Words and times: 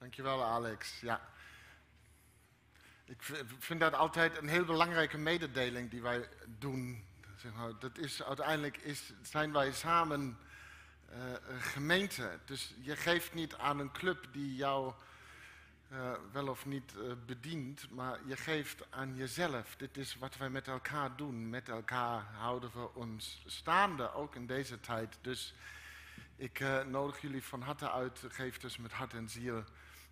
Dankjewel, 0.00 0.44
Alex. 0.44 1.00
Ja. 1.00 1.20
Ik 3.04 3.22
vind 3.58 3.80
dat 3.80 3.94
altijd 3.94 4.36
een 4.36 4.48
heel 4.48 4.64
belangrijke 4.64 5.18
mededeling 5.18 5.90
die 5.90 6.02
wij 6.02 6.28
doen. 6.46 7.04
Zeg 7.36 7.52
dat 7.78 7.98
is, 7.98 8.22
uiteindelijk 8.22 8.76
is, 8.76 9.12
zijn 9.22 9.52
wij 9.52 9.72
samen 9.72 10.38
uh, 11.10 11.16
een 11.48 11.60
gemeente. 11.60 12.38
Dus 12.44 12.74
je 12.80 12.96
geeft 12.96 13.34
niet 13.34 13.54
aan 13.54 13.78
een 13.78 13.92
club 13.92 14.28
die 14.32 14.54
jou 14.54 14.92
uh, 15.92 16.12
wel 16.32 16.48
of 16.48 16.66
niet 16.66 16.94
uh, 16.96 17.12
bedient, 17.26 17.90
maar 17.90 18.18
je 18.26 18.36
geeft 18.36 18.90
aan 18.90 19.14
jezelf. 19.14 19.76
Dit 19.76 19.96
is 19.96 20.16
wat 20.16 20.36
wij 20.36 20.50
met 20.50 20.68
elkaar 20.68 21.16
doen. 21.16 21.50
Met 21.50 21.68
elkaar 21.68 22.22
houden 22.22 22.70
we 22.72 22.94
ons 22.94 23.42
staande, 23.46 24.12
ook 24.12 24.34
in 24.34 24.46
deze 24.46 24.80
tijd. 24.80 25.18
Dus 25.20 25.54
ik 26.36 26.64
nodig 26.86 27.20
jullie 27.20 27.44
van 27.44 27.62
harte 27.62 27.90
uit. 27.90 28.22
Geef 28.28 28.58
dus 28.58 28.76
met 28.76 28.92
hart 28.92 29.14
en 29.14 29.28
ziel 29.28 29.64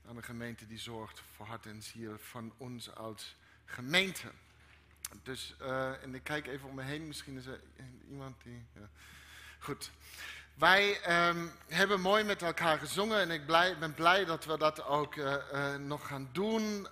aan 0.09 0.17
een 0.17 0.23
gemeente 0.25 0.67
die 0.67 0.79
zorgt 0.79 1.23
voor 1.37 1.47
hart 1.47 1.67
en 1.67 1.83
ziel 1.83 2.19
van 2.19 2.53
ons 2.57 2.95
als 2.95 3.37
gemeente. 3.65 4.31
Dus, 5.23 5.55
uh, 5.63 6.03
en 6.03 6.15
ik 6.15 6.25
kijk 6.25 6.47
even 6.47 6.69
om 6.69 6.75
me 6.75 6.83
heen, 6.83 7.07
misschien 7.07 7.37
is 7.37 7.47
er 7.47 7.61
iemand 8.11 8.43
die. 8.43 8.67
Ja. 8.73 8.89
Goed. 9.59 9.91
Wij 10.55 10.89
um, 11.29 11.53
hebben 11.67 12.01
mooi 12.01 12.25
met 12.25 12.43
elkaar 12.43 12.79
gezongen 12.79 13.19
en 13.19 13.31
ik 13.31 13.47
blij, 13.47 13.79
ben 13.79 13.95
blij 13.95 14.25
dat 14.25 14.45
we 14.45 14.59
dat 14.59 14.85
ook 14.85 15.15
uh, 15.15 15.37
uh, 15.53 15.75
nog 15.75 16.07
gaan 16.07 16.29
doen 16.33 16.89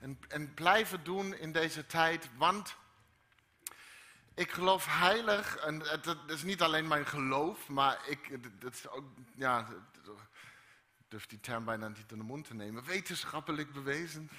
en, 0.00 0.18
en 0.28 0.54
blijven 0.54 1.04
doen 1.04 1.34
in 1.34 1.52
deze 1.52 1.86
tijd, 1.86 2.28
want 2.36 2.76
ik 4.34 4.50
geloof 4.50 4.86
heilig, 4.88 5.56
en 5.56 5.78
dat 5.78 6.16
is 6.26 6.42
niet 6.42 6.62
alleen 6.62 6.88
mijn 6.88 7.06
geloof, 7.06 7.68
maar 7.68 7.98
ik, 8.06 8.38
dat 8.60 8.72
is 8.72 8.88
ook, 8.88 9.04
ja, 9.34 9.68
durf 11.08 11.26
die 11.26 11.40
term 11.40 11.64
bijna 11.64 11.88
niet 11.88 12.10
in 12.10 12.18
de 12.18 12.24
mond 12.24 12.46
te 12.46 12.54
nemen, 12.54 12.84
wetenschappelijk 12.84 13.72
bewezen. 13.72 14.30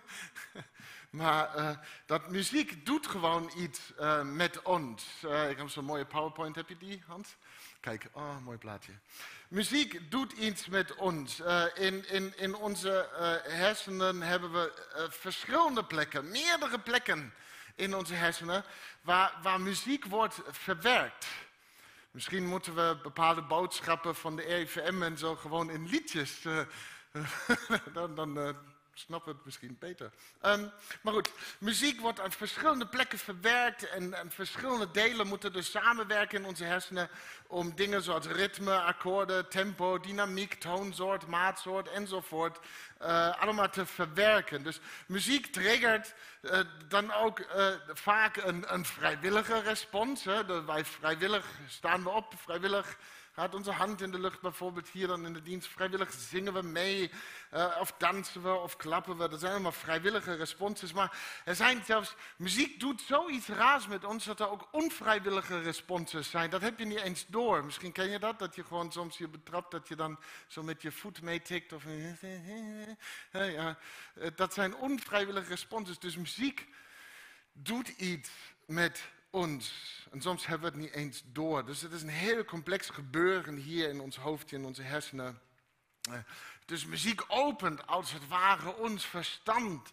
maar 1.10 1.56
uh, 1.56 1.70
dat 2.06 2.28
muziek 2.28 2.86
doet 2.86 3.06
gewoon 3.06 3.50
iets 3.56 3.92
uh, 4.00 4.22
met 4.22 4.62
ons. 4.62 5.22
Uh, 5.24 5.50
ik 5.50 5.56
heb 5.56 5.68
zo'n 5.68 5.84
mooie 5.84 6.04
PowerPoint, 6.04 6.56
heb 6.56 6.68
je 6.68 6.76
die, 6.76 7.02
Hans? 7.06 7.36
Kijk, 7.80 8.08
oh, 8.12 8.38
mooi 8.44 8.58
plaatje. 8.58 8.92
Muziek 9.48 10.10
doet 10.10 10.32
iets 10.32 10.66
met 10.66 10.94
ons. 10.94 11.42
in, 11.74 12.08
in, 12.08 12.38
in 12.38 12.54
onze 12.54 13.08
hersenen 13.48 14.22
hebben 14.22 14.52
we 14.52 14.72
verschillende 15.10 15.84
plekken, 15.84 16.30
meerdere 16.30 16.78
plekken 16.78 17.32
in 17.74 17.94
onze 17.94 18.14
hersenen, 18.14 18.64
waar, 19.00 19.38
waar 19.42 19.60
muziek 19.60 20.04
wordt 20.04 20.40
verwerkt. 20.50 21.26
Misschien 22.16 22.46
moeten 22.46 22.74
we 22.74 22.98
bepaalde 23.02 23.42
boodschappen 23.42 24.14
van 24.14 24.36
de 24.36 24.46
EVM 24.46 25.02
en 25.02 25.18
zo 25.18 25.34
gewoon 25.34 25.70
in 25.70 25.86
liedjes. 25.86 26.44
Uh, 26.44 26.60
dan 27.94 28.14
dan 28.14 28.38
uh, 28.38 28.48
snappen 28.98 29.32
het 29.32 29.44
misschien 29.44 29.76
beter. 29.78 30.10
Um, 30.42 30.70
maar 31.02 31.12
goed, 31.12 31.30
muziek 31.58 32.00
wordt 32.00 32.20
aan 32.20 32.32
verschillende 32.32 32.86
plekken 32.86 33.18
verwerkt 33.18 33.88
en, 33.88 34.14
en, 34.14 34.30
verschillende 34.30 34.90
delen 34.90 35.26
moeten 35.26 35.52
dus 35.52 35.70
samenwerken 35.70 36.38
in 36.38 36.46
onze 36.46 36.64
hersenen 36.64 37.08
om 37.46 37.74
dingen 37.74 38.02
zoals 38.02 38.26
ritme, 38.26 38.78
akkoorden, 38.80 39.48
tempo, 39.48 40.00
dynamiek, 40.00 40.54
toonsoort, 40.54 41.26
maatsoort 41.26 41.88
enzovoort 41.88 42.58
uh, 43.02 43.40
allemaal 43.40 43.70
te 43.70 43.86
verwerken. 43.86 44.62
Dus 44.62 44.80
muziek 45.06 45.46
triggert 45.46 46.14
uh, 46.42 46.60
dan 46.88 47.12
ook 47.12 47.38
uh, 47.38 47.68
vaak 47.92 48.36
een, 48.36 48.74
een, 48.74 48.84
vrijwillige 48.84 49.60
respons. 49.60 50.24
Hè. 50.24 50.64
wij 50.64 50.84
vrijwillig 50.84 51.46
staan 51.68 52.02
we 52.02 52.10
op, 52.10 52.34
vrijwillig 52.36 52.96
gaat 53.36 53.54
onze 53.54 53.70
hand 53.70 54.00
in 54.00 54.10
de 54.10 54.18
lucht 54.18 54.40
bijvoorbeeld 54.40 54.88
hier 54.88 55.06
dan 55.06 55.26
in 55.26 55.32
de 55.32 55.42
dienst. 55.42 55.68
Vrijwillig 55.68 56.12
zingen 56.12 56.52
we 56.52 56.62
mee, 56.62 57.10
uh, 57.54 57.76
of 57.80 57.92
dansen 57.98 58.42
we, 58.42 58.48
of 58.48 58.76
klappen 58.76 59.16
we. 59.16 59.28
Dat 59.28 59.40
zijn 59.40 59.52
allemaal 59.52 59.72
vrijwillige 59.72 60.34
responses. 60.34 60.92
Maar 60.92 61.18
er 61.44 61.54
zijn 61.54 61.84
zelfs, 61.84 62.14
muziek 62.36 62.80
doet 62.80 63.00
zoiets 63.00 63.46
raars 63.46 63.86
met 63.86 64.04
ons, 64.04 64.24
dat 64.24 64.40
er 64.40 64.50
ook 64.50 64.68
onvrijwillige 64.70 65.60
responses 65.60 66.30
zijn. 66.30 66.50
Dat 66.50 66.60
heb 66.60 66.78
je 66.78 66.84
niet 66.84 67.00
eens 67.00 67.26
door. 67.26 67.64
Misschien 67.64 67.92
ken 67.92 68.10
je 68.10 68.18
dat, 68.18 68.38
dat 68.38 68.54
je 68.54 68.64
gewoon 68.64 68.92
soms 68.92 69.18
je 69.18 69.28
betrapt, 69.28 69.70
dat 69.70 69.88
je 69.88 69.96
dan 69.96 70.18
zo 70.46 70.62
met 70.62 70.82
je 70.82 70.92
voet 70.92 71.22
meetikt. 71.22 71.72
Of, 71.72 71.84
ja, 73.32 73.78
dat 74.34 74.54
zijn 74.54 74.76
onvrijwillige 74.76 75.48
responses. 75.48 75.98
Dus 75.98 76.16
muziek 76.16 76.68
doet 77.52 77.88
iets 77.88 78.30
met 78.66 79.02
ons. 79.30 79.72
En 80.16 80.22
soms 80.22 80.46
hebben 80.46 80.72
we 80.72 80.76
het 80.76 80.84
niet 80.84 80.94
eens 80.94 81.22
door. 81.32 81.64
Dus 81.64 81.80
het 81.80 81.92
is 81.92 82.02
een 82.02 82.08
heel 82.08 82.44
complex 82.44 82.88
gebeuren 82.88 83.56
hier 83.56 83.88
in 83.88 84.00
ons 84.00 84.16
hoofd, 84.16 84.52
in 84.52 84.64
onze 84.64 84.82
hersenen. 84.82 85.40
Dus 86.64 86.86
muziek 86.86 87.24
opent 87.28 87.86
als 87.86 88.12
het 88.12 88.28
ware 88.28 88.76
ons 88.76 89.06
verstand. 89.06 89.92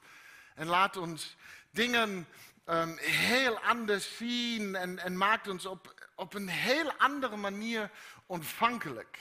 En 0.56 0.68
laat 0.68 0.98
ons 0.98 1.36
dingen 1.72 2.28
um, 2.66 2.98
heel 2.98 3.60
anders 3.60 4.18
zien 4.18 4.76
en, 4.76 5.00
en, 5.00 5.18
maakt 5.18 5.48
ons 5.48 5.66
op, 5.66 6.10
op 6.16 6.34
een 6.34 6.50
heel 6.50 6.94
andere 6.98 7.36
manier 7.36 7.92
ontvankelijk. 8.26 9.20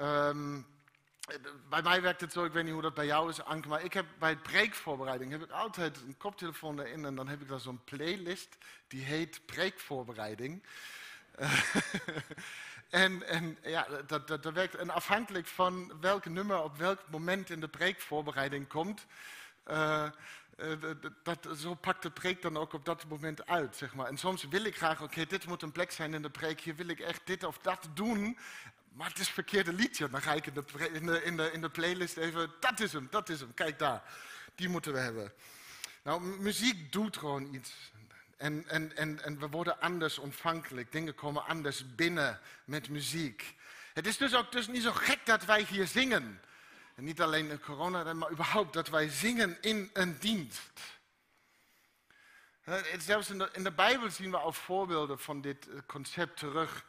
Um, 0.00 0.66
bij 1.68 1.82
mij 1.82 2.02
werkt 2.02 2.20
het 2.20 2.32
zo, 2.32 2.44
ik 2.44 2.52
weet 2.52 2.64
niet 2.64 2.72
hoe 2.72 2.82
dat 2.82 2.94
bij 2.94 3.06
jou 3.06 3.28
is, 3.28 3.42
Anke, 3.42 3.68
maar 3.68 3.84
ik 3.84 3.92
heb 3.92 4.06
bij 4.18 4.36
preekvoorbereiding 4.36 5.30
heb 5.30 5.42
ik 5.42 5.50
altijd 5.50 5.96
een 5.96 6.16
koptelefoon 6.16 6.80
erin 6.80 7.04
en 7.04 7.14
dan 7.14 7.28
heb 7.28 7.40
ik 7.40 7.48
daar 7.48 7.60
zo'n 7.60 7.84
playlist 7.84 8.56
die 8.88 9.04
heet 9.04 9.40
preekvoorbereiding. 9.46 10.62
en, 12.90 13.58
ja, 13.62 13.86
dat, 14.06 14.52
werkt. 14.52 14.74
En 14.74 14.90
afhankelijk 14.90 15.46
van 15.46 15.92
welk 16.00 16.24
nummer 16.24 16.62
op 16.62 16.76
welk 16.76 17.00
moment 17.10 17.50
in 17.50 17.60
de 17.60 17.68
preekvoorbereiding 17.68 18.68
komt, 18.68 19.06
uh, 19.66 20.08
dat, 21.22 21.48
zo 21.56 21.74
pakt 21.74 22.02
de 22.02 22.10
preek 22.10 22.42
dan 22.42 22.56
ook 22.56 22.72
op 22.72 22.84
dat 22.84 23.06
moment 23.08 23.46
uit, 23.46 23.76
zeg 23.76 23.94
maar. 23.94 24.06
En 24.06 24.16
soms 24.16 24.44
wil 24.44 24.64
ik 24.64 24.76
graag, 24.76 25.02
oké, 25.02 25.26
dit 25.26 25.46
moet 25.46 25.62
een 25.62 25.72
plek 25.72 25.90
zijn 25.90 26.14
in 26.14 26.22
de 26.22 26.30
preek, 26.30 26.60
hier 26.60 26.76
wil 26.76 26.88
ik 26.88 27.00
echt 27.00 27.20
dit 27.24 27.44
of 27.44 27.58
dat 27.58 27.88
doen. 27.94 28.38
Maar 28.94 29.08
het 29.08 29.18
is 29.18 29.24
het 29.24 29.34
verkeerde 29.34 29.72
liedje. 29.72 30.10
Dan 30.10 30.22
ga 30.22 30.32
ik 30.32 30.46
in 30.46 30.54
de, 30.54 30.64
in, 30.92 31.06
de, 31.06 31.22
in, 31.22 31.36
de, 31.36 31.52
in 31.52 31.60
de 31.60 31.70
playlist 31.70 32.16
even, 32.16 32.52
dat 32.60 32.80
is 32.80 32.92
hem, 32.92 33.08
dat 33.10 33.28
is 33.28 33.40
hem, 33.40 33.54
kijk 33.54 33.78
daar. 33.78 34.02
Die 34.54 34.68
moeten 34.68 34.92
we 34.92 34.98
hebben. 34.98 35.32
Nou, 36.02 36.22
muziek 36.22 36.92
doet 36.92 37.16
gewoon 37.16 37.54
iets. 37.54 37.72
En, 38.36 38.68
en, 38.68 38.96
en, 38.96 39.22
en 39.24 39.38
we 39.38 39.48
worden 39.48 39.80
anders 39.80 40.18
ontvankelijk. 40.18 40.92
Dingen 40.92 41.14
komen 41.14 41.46
anders 41.46 41.94
binnen 41.94 42.40
met 42.64 42.88
muziek. 42.88 43.56
Het 43.92 44.06
is 44.06 44.16
dus 44.16 44.34
ook 44.34 44.52
dus 44.52 44.66
niet 44.66 44.82
zo 44.82 44.92
gek 44.92 45.26
dat 45.26 45.44
wij 45.44 45.62
hier 45.62 45.86
zingen. 45.86 46.40
En 46.94 47.04
niet 47.04 47.20
alleen 47.20 47.50
in 47.50 47.60
corona, 47.60 48.12
maar 48.12 48.30
überhaupt 48.30 48.72
dat 48.72 48.88
wij 48.88 49.08
zingen 49.08 49.58
in 49.60 49.90
een 49.92 50.18
dienst. 50.18 50.80
Zelfs 52.98 53.30
in 53.30 53.38
de, 53.38 53.48
in 53.52 53.64
de 53.64 53.72
Bijbel 53.72 54.10
zien 54.10 54.30
we 54.30 54.36
al 54.36 54.52
voorbeelden 54.52 55.18
van 55.18 55.40
dit 55.40 55.68
concept 55.86 56.36
terug 56.36 56.84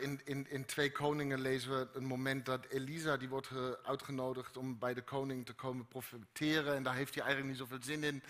in, 0.00 0.20
in, 0.24 0.50
in 0.50 0.64
Twee 0.64 0.92
Koningen 0.92 1.40
lezen 1.40 1.70
we 1.70 1.88
een 1.92 2.04
moment 2.04 2.46
dat 2.46 2.66
Elisa, 2.68 3.16
die 3.16 3.28
wordt 3.28 3.48
uitgenodigd 3.82 4.56
om 4.56 4.78
bij 4.78 4.94
de 4.94 5.02
koning 5.02 5.46
te 5.46 5.52
komen 5.52 5.86
profiteren. 5.86 6.74
En 6.74 6.82
daar 6.82 6.94
heeft 6.94 7.14
hij 7.14 7.24
eigenlijk 7.24 7.52
niet 7.52 7.68
zoveel 7.68 7.84
zin 7.84 8.04
in. 8.04 8.22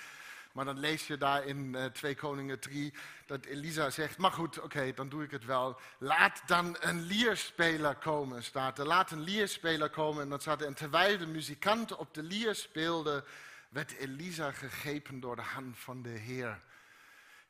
Maar 0.53 0.65
dan 0.65 0.79
lees 0.79 1.07
je 1.07 1.17
daar 1.17 1.47
in 1.47 1.75
uh, 1.75 1.85
2 1.85 2.15
Koningen 2.15 2.61
3 2.61 2.95
dat 3.27 3.45
Elisa 3.45 3.91
zegt, 3.91 4.19
maar 4.19 4.33
goed, 4.33 4.61
oké, 4.61 4.93
dan 4.95 5.09
doe 5.09 5.23
ik 5.23 5.31
het 5.31 5.45
wel. 5.45 5.81
Laat 5.99 6.43
dan 6.47 6.77
een 6.81 7.03
lierspeler 7.03 7.95
komen, 7.95 8.43
staat 8.43 8.79
er. 8.79 8.87
Laat 8.87 9.11
een 9.11 9.21
lierspeler 9.21 9.91
komen. 9.91 10.23
En 10.23 10.29
dan 10.29 10.41
staat 10.41 10.61
er, 10.61 10.67
en 10.67 10.75
terwijl 10.75 11.19
de 11.19 11.27
muzikant 11.27 11.97
op 11.97 12.15
de 12.15 12.23
lier 12.23 12.55
speelde, 12.55 13.25
werd 13.69 13.93
Elisa 13.93 14.53
gegrepen 14.53 15.21
door 15.21 15.37
de 15.37 15.43
hand 15.43 15.79
van 15.79 16.03
de 16.03 16.09
Heer. 16.09 16.61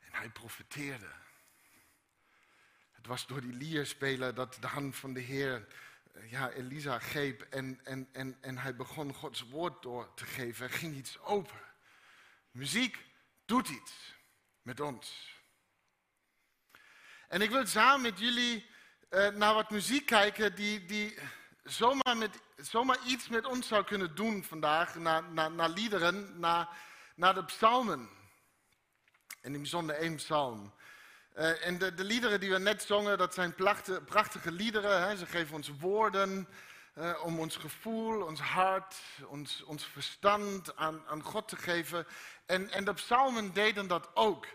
En 0.01 0.11
hij 0.11 0.29
profeteerde. 0.29 1.09
Was 3.09 3.27
door 3.27 3.41
die 3.41 3.53
lierspeler 3.53 4.35
dat 4.35 4.57
de 4.61 4.67
hand 4.67 4.97
van 4.97 5.13
de 5.13 5.21
Heer 5.21 5.67
eh, 6.13 6.31
ja, 6.31 6.51
Elisa 6.51 6.99
greep 6.99 7.43
en, 7.43 7.81
en, 7.85 8.09
en, 8.13 8.39
en 8.41 8.59
hij 8.59 8.77
begon 8.77 9.15
Gods 9.15 9.49
woord 9.49 9.83
door 9.83 10.15
te 10.15 10.25
geven. 10.25 10.71
Ging 10.71 10.97
iets 10.97 11.19
open. 11.19 11.61
Muziek 12.51 13.05
doet 13.45 13.69
iets 13.69 14.15
met 14.63 14.81
ons. 14.81 15.37
En 17.29 17.43
ik 17.43 17.51
wil 17.51 17.67
samen 17.67 18.03
met 18.03 18.19
jullie 18.19 18.67
uh, 19.11 19.29
naar 19.29 19.55
wat 19.55 19.71
muziek 19.71 20.07
kijken 20.07 20.55
die, 20.55 20.85
die 20.85 21.19
zomaar, 21.63 22.17
met, 22.17 22.41
zomaar 22.57 22.99
iets 23.07 23.29
met 23.29 23.47
ons 23.47 23.69
zou 23.69 23.85
kunnen 23.85 24.15
doen 24.15 24.45
vandaag. 24.45 24.95
Naar, 24.95 25.23
naar, 25.23 25.51
naar 25.51 25.71
liederen, 25.71 26.41
naar, 26.41 26.69
naar 27.15 27.35
de 27.35 27.45
psalmen. 27.45 28.09
En 29.41 29.55
in 29.55 29.61
bijzonder 29.61 29.97
één 29.97 30.15
psalm. 30.15 30.77
Uh, 31.39 31.67
en 31.67 31.79
de, 31.79 31.95
de, 31.95 32.05
liederen 32.05 32.41
die 32.41 32.51
we 32.51 32.59
net 32.59 32.83
zongen, 32.83 33.19
dat 33.19 33.35
zijn 33.35 33.55
prachtige, 33.55 34.01
prachtige 34.01 34.53
liederen. 34.53 35.09
Hè? 35.09 35.17
Ze 35.17 35.27
geven 35.27 35.55
ons 35.55 35.71
woorden 35.81 36.49
uh, 36.95 37.25
om 37.25 37.39
ons 37.39 37.57
gevoel, 37.57 38.23
ons 38.23 38.41
hart, 38.41 38.95
ons, 39.27 39.63
ons 39.65 39.85
verstand 39.85 40.77
aan, 40.77 41.03
aan 41.07 41.23
God 41.23 41.49
te 41.49 41.57
geven. 41.57 42.07
En, 42.47 42.71
en 42.71 42.85
de 42.85 42.93
psalmen 42.93 43.53
deden 43.53 43.87
dat 43.87 44.09
ook. 44.15 44.47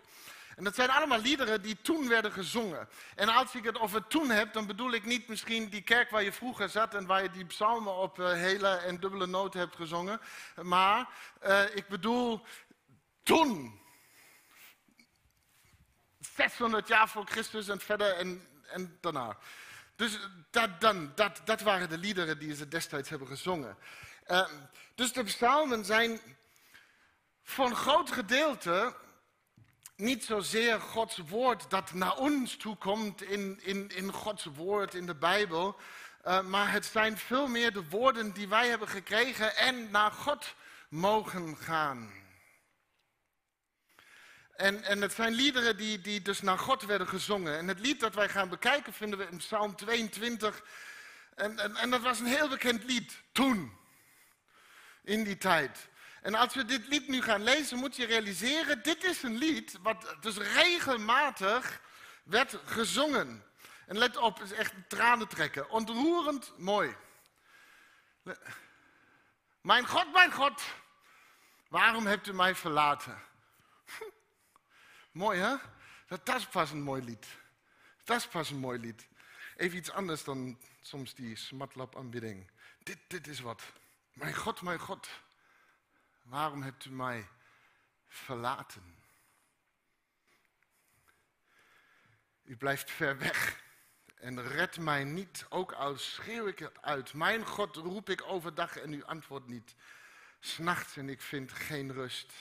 En 0.56 0.64
dat 0.64 0.74
zijn 0.74 0.90
allemaal 0.90 1.20
liederen 1.20 1.62
die 1.62 1.80
toen 1.82 2.08
werden 2.08 2.32
gezongen. 2.32 2.88
En 3.14 3.28
als 3.28 3.54
ik 3.54 3.64
het 3.64 3.78
over 3.78 4.06
toen 4.06 4.30
heb, 4.30 4.52
dan 4.52 4.66
bedoel 4.66 4.92
ik 4.92 5.04
niet 5.04 5.28
misschien 5.28 5.68
die 5.68 5.82
kerk 5.82 6.10
waar 6.10 6.22
je 6.22 6.32
vroeger 6.32 6.68
zat 6.68 6.94
en 6.94 7.06
waar 7.06 7.22
je 7.22 7.30
die 7.30 7.46
psalmen 7.46 7.94
op 7.94 8.18
uh, 8.18 8.32
hele 8.32 8.68
en 8.68 9.00
dubbele 9.00 9.26
noten 9.26 9.60
hebt 9.60 9.76
gezongen. 9.76 10.20
Maar 10.62 11.08
ik 11.74 11.88
bedoel 11.88 12.40
toen. 13.22 13.82
600 16.36 16.88
jaar 16.88 17.08
voor 17.08 17.26
Christus 17.26 17.68
en 17.68 17.80
verder 17.80 18.16
en, 18.16 18.98
daarna. 19.00 19.36
Dus 19.96 20.18
dat, 20.50 20.80
dan, 20.80 21.12
dat, 21.14 21.40
dat 21.44 21.60
waren 21.60 21.88
de 21.88 21.98
liederen 21.98 22.38
die 22.38 22.54
ze 22.54 22.68
destijds 22.68 23.08
hebben 23.08 23.28
gezongen. 23.28 23.76
Uh, 24.26 24.48
dus 24.94 25.12
de 25.12 25.24
psalmen 25.24 25.84
zijn 25.84 26.20
voor 27.42 27.66
een 27.66 27.76
groot 27.76 28.12
gedeelte 28.12 28.94
niet 29.96 30.24
zozeer 30.24 30.80
Gods 30.80 31.16
woord 31.16 31.70
dat 31.70 31.92
naar 31.92 32.16
ons 32.16 32.56
toe 32.56 32.76
komt 32.76 33.22
in, 33.22 33.60
in, 33.62 33.88
in 33.88 34.12
Gods 34.12 34.44
woord 34.44 34.94
in 34.94 35.06
de 35.06 35.14
Bijbel. 35.14 35.76
Uh, 36.26 36.40
maar 36.40 36.72
het 36.72 36.84
zijn 36.84 37.18
veel 37.18 37.46
meer 37.46 37.72
de 37.72 37.88
woorden 37.88 38.32
die 38.32 38.48
wij 38.48 38.68
hebben 38.68 38.88
gekregen 38.88 39.56
en 39.56 39.90
naar 39.90 40.10
God 40.10 40.54
mogen 40.88 41.56
gaan. 41.56 42.23
En, 44.56 44.82
en 44.82 45.00
het 45.00 45.12
zijn 45.12 45.32
liederen 45.32 45.76
die, 45.76 46.00
die 46.00 46.22
dus 46.22 46.40
naar 46.40 46.58
God 46.58 46.82
werden 46.82 47.08
gezongen. 47.08 47.58
En 47.58 47.68
het 47.68 47.80
lied 47.80 48.00
dat 48.00 48.14
wij 48.14 48.28
gaan 48.28 48.48
bekijken 48.48 48.92
vinden 48.92 49.18
we 49.18 49.26
in 49.30 49.36
Psalm 49.36 49.76
22. 49.76 50.62
En, 51.34 51.58
en, 51.58 51.76
en 51.76 51.90
dat 51.90 52.00
was 52.00 52.18
een 52.18 52.26
heel 52.26 52.48
bekend 52.48 52.84
lied 52.84 53.22
toen, 53.32 53.78
in 55.02 55.24
die 55.24 55.38
tijd. 55.38 55.88
En 56.22 56.34
als 56.34 56.54
we 56.54 56.64
dit 56.64 56.86
lied 56.86 57.08
nu 57.08 57.22
gaan 57.22 57.42
lezen, 57.42 57.78
moet 57.78 57.96
je 57.96 58.06
realiseren, 58.06 58.82
dit 58.82 59.04
is 59.04 59.22
een 59.22 59.36
lied 59.36 59.78
wat 59.82 60.16
dus 60.20 60.36
regelmatig 60.36 61.80
werd 62.22 62.58
gezongen. 62.64 63.44
En 63.86 63.98
let 63.98 64.16
op, 64.16 64.38
het 64.38 64.50
is 64.50 64.56
echt 64.56 64.72
tranen 64.88 65.28
trekken. 65.28 65.70
Ontroerend 65.70 66.52
mooi. 66.56 66.96
Mijn 69.60 69.88
God, 69.88 70.12
mijn 70.12 70.32
God, 70.32 70.62
waarom 71.68 72.06
hebt 72.06 72.26
u 72.26 72.32
mij 72.32 72.54
verlaten? 72.54 73.22
Mooi 75.14 75.38
hè? 75.38 75.56
Dat, 76.06 76.36
is 76.36 76.46
pas 76.46 76.70
een 76.70 76.82
mooi 76.82 77.02
lied. 77.02 77.26
Dat 78.04 78.16
is 78.16 78.26
pas 78.26 78.50
een 78.50 78.58
mooi 78.58 78.78
lied. 78.78 79.08
Even 79.56 79.78
iets 79.78 79.90
anders 79.90 80.24
dan 80.24 80.58
soms 80.80 81.14
die 81.14 81.36
smatlap 81.36 81.96
aanbidding. 81.96 82.50
Dit, 82.82 82.98
dit 83.06 83.26
is 83.26 83.40
wat. 83.40 83.62
Mijn 84.12 84.34
God, 84.34 84.62
mijn 84.62 84.78
God, 84.78 85.08
waarom 86.22 86.62
hebt 86.62 86.84
u 86.84 86.90
mij 86.90 87.28
verlaten? 88.08 88.96
U 92.42 92.56
blijft 92.56 92.90
ver 92.90 93.18
weg 93.18 93.62
en 94.14 94.42
red 94.42 94.78
mij 94.78 95.04
niet, 95.04 95.46
ook 95.48 95.72
al 95.72 95.96
schreeuw 95.96 96.46
ik 96.46 96.58
het 96.58 96.82
uit. 96.82 97.12
Mijn 97.12 97.46
God 97.46 97.76
roep 97.76 98.10
ik 98.10 98.22
overdag 98.22 98.76
en 98.76 98.92
u 98.92 99.02
antwoordt 99.02 99.46
niet. 99.46 99.74
S'nachts 100.40 100.96
en 100.96 101.08
ik 101.08 101.20
vind 101.20 101.52
geen 101.52 101.92
rust. 101.92 102.32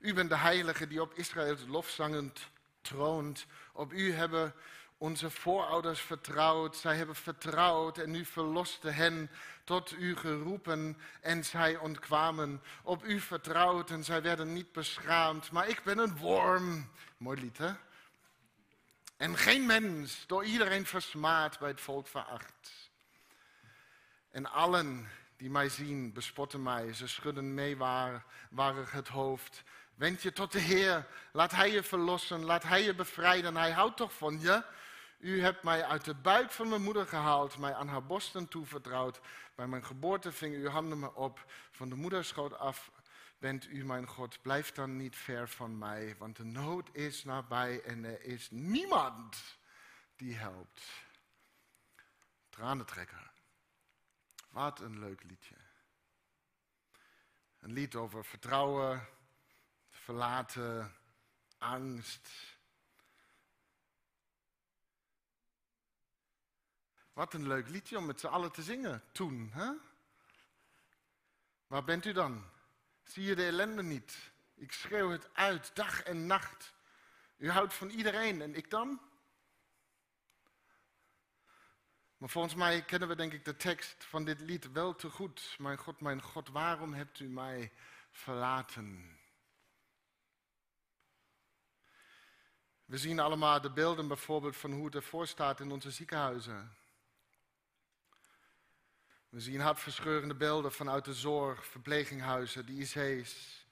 U 0.00 0.14
bent 0.14 0.28
de 0.28 0.36
heilige 0.36 0.86
die 0.86 1.00
op 1.00 1.14
Israëls 1.14 1.60
lofzangend 1.66 2.48
troont. 2.80 3.46
Op 3.72 3.92
u 3.92 4.12
hebben 4.12 4.54
onze 4.98 5.30
voorouders 5.30 6.00
vertrouwd. 6.00 6.76
Zij 6.76 6.96
hebben 6.96 7.14
vertrouwd 7.16 7.98
en 7.98 8.14
u 8.14 8.24
verloste 8.24 8.90
hen 8.90 9.30
tot 9.64 9.92
u 9.92 10.16
geroepen 10.16 10.96
en 11.20 11.44
zij 11.44 11.76
ontkwamen. 11.76 12.62
Op 12.82 13.04
u 13.04 13.20
vertrouwd 13.20 13.90
en 13.90 14.04
zij 14.04 14.22
werden 14.22 14.52
niet 14.52 14.72
beschaamd. 14.72 15.50
Maar 15.50 15.68
ik 15.68 15.82
ben 15.84 15.98
een 15.98 16.16
worm. 16.16 16.90
Mooi 17.16 17.40
lied, 17.40 17.58
hè? 17.58 17.72
En 19.16 19.36
geen 19.36 19.66
mens, 19.66 20.24
door 20.26 20.44
iedereen 20.44 20.86
versmaad, 20.86 21.58
bij 21.58 21.68
het 21.68 21.80
volk 21.80 22.06
veracht. 22.06 22.90
En 24.30 24.50
allen 24.50 25.08
die 25.36 25.50
mij 25.50 25.68
zien, 25.68 26.12
bespotten 26.12 26.62
mij. 26.62 26.92
Ze 26.92 27.08
schudden 27.08 27.54
meewarig 27.54 28.90
het 28.90 29.08
hoofd. 29.08 29.62
Wend 30.00 30.22
je 30.22 30.32
tot 30.32 30.52
de 30.52 30.58
Heer. 30.58 31.06
Laat 31.32 31.50
Hij 31.50 31.70
je 31.70 31.82
verlossen. 31.82 32.44
Laat 32.44 32.62
Hij 32.62 32.82
je 32.82 32.94
bevrijden. 32.94 33.56
Hij 33.56 33.70
houdt 33.70 33.96
toch 33.96 34.12
van 34.12 34.40
je. 34.40 34.64
U 35.18 35.42
hebt 35.42 35.62
mij 35.62 35.84
uit 35.84 36.04
de 36.04 36.14
buik 36.14 36.50
van 36.50 36.68
mijn 36.68 36.82
moeder 36.82 37.06
gehaald, 37.06 37.58
mij 37.58 37.74
aan 37.74 37.88
haar 37.88 38.06
borsten 38.06 38.48
toevertrouwd. 38.48 39.20
Bij 39.54 39.66
mijn 39.66 39.84
geboorte 39.84 40.32
ving 40.32 40.54
uw 40.54 40.68
handen 40.68 40.98
me 40.98 41.14
op. 41.14 41.52
Van 41.70 41.88
de 41.88 41.94
moederschoot 41.94 42.58
af 42.58 42.90
bent 43.38 43.68
u 43.68 43.84
mijn 43.84 44.06
God. 44.06 44.42
Blijf 44.42 44.72
dan 44.72 44.96
niet 44.96 45.16
ver 45.16 45.48
van 45.48 45.78
mij, 45.78 46.16
want 46.18 46.36
de 46.36 46.44
nood 46.44 46.88
is 46.92 47.24
nabij 47.24 47.82
en 47.82 48.04
er 48.04 48.22
is 48.22 48.50
niemand 48.50 49.58
die 50.16 50.34
helpt. 50.34 50.82
Tranentrekker. 52.48 53.30
Wat 54.50 54.80
een 54.80 54.98
leuk 54.98 55.22
liedje. 55.22 55.56
Een 57.58 57.72
lied 57.72 57.94
over 57.94 58.24
vertrouwen, 58.24 59.08
verlaten, 60.10 60.94
angst. 61.58 62.30
Wat 67.12 67.34
een 67.34 67.46
leuk 67.46 67.68
liedje 67.68 67.98
om 67.98 68.06
met 68.06 68.20
z'n 68.20 68.26
allen 68.26 68.52
te 68.52 68.62
zingen 68.62 69.02
toen. 69.12 69.50
Hè? 69.52 69.72
Waar 71.66 71.84
bent 71.84 72.04
u 72.04 72.12
dan? 72.12 72.44
Zie 73.02 73.24
je 73.24 73.34
de 73.34 73.46
ellende 73.46 73.82
niet? 73.82 74.32
Ik 74.54 74.72
schreeuw 74.72 75.10
het 75.10 75.34
uit, 75.34 75.74
dag 75.74 76.02
en 76.02 76.26
nacht. 76.26 76.74
U 77.36 77.50
houdt 77.50 77.74
van 77.74 77.88
iedereen 77.88 78.42
en 78.42 78.54
ik 78.54 78.70
dan? 78.70 79.00
Maar 82.16 82.28
volgens 82.28 82.54
mij 82.54 82.84
kennen 82.84 83.08
we 83.08 83.16
denk 83.16 83.32
ik 83.32 83.44
de 83.44 83.56
tekst 83.56 84.04
van 84.04 84.24
dit 84.24 84.40
lied 84.40 84.72
wel 84.72 84.94
te 84.94 85.10
goed. 85.10 85.56
Mijn 85.58 85.78
God, 85.78 86.00
mijn 86.00 86.22
God, 86.22 86.48
waarom 86.48 86.92
hebt 86.92 87.20
u 87.20 87.28
mij 87.28 87.72
verlaten? 88.10 89.18
We 92.90 92.98
zien 92.98 93.18
allemaal 93.18 93.60
de 93.60 93.70
beelden 93.70 94.08
bijvoorbeeld 94.08 94.56
van 94.56 94.72
hoe 94.72 94.84
het 94.84 94.94
ervoor 94.94 95.26
staat 95.26 95.60
in 95.60 95.70
onze 95.70 95.90
ziekenhuizen. 95.90 96.72
We 99.28 99.40
zien 99.40 99.60
hartverscheurende 99.60 100.34
beelden 100.34 100.72
vanuit 100.72 101.04
de 101.04 101.14
zorg, 101.14 101.66
verpleginghuizen, 101.66 102.66
de 102.66 102.72
IC's. 102.72 103.64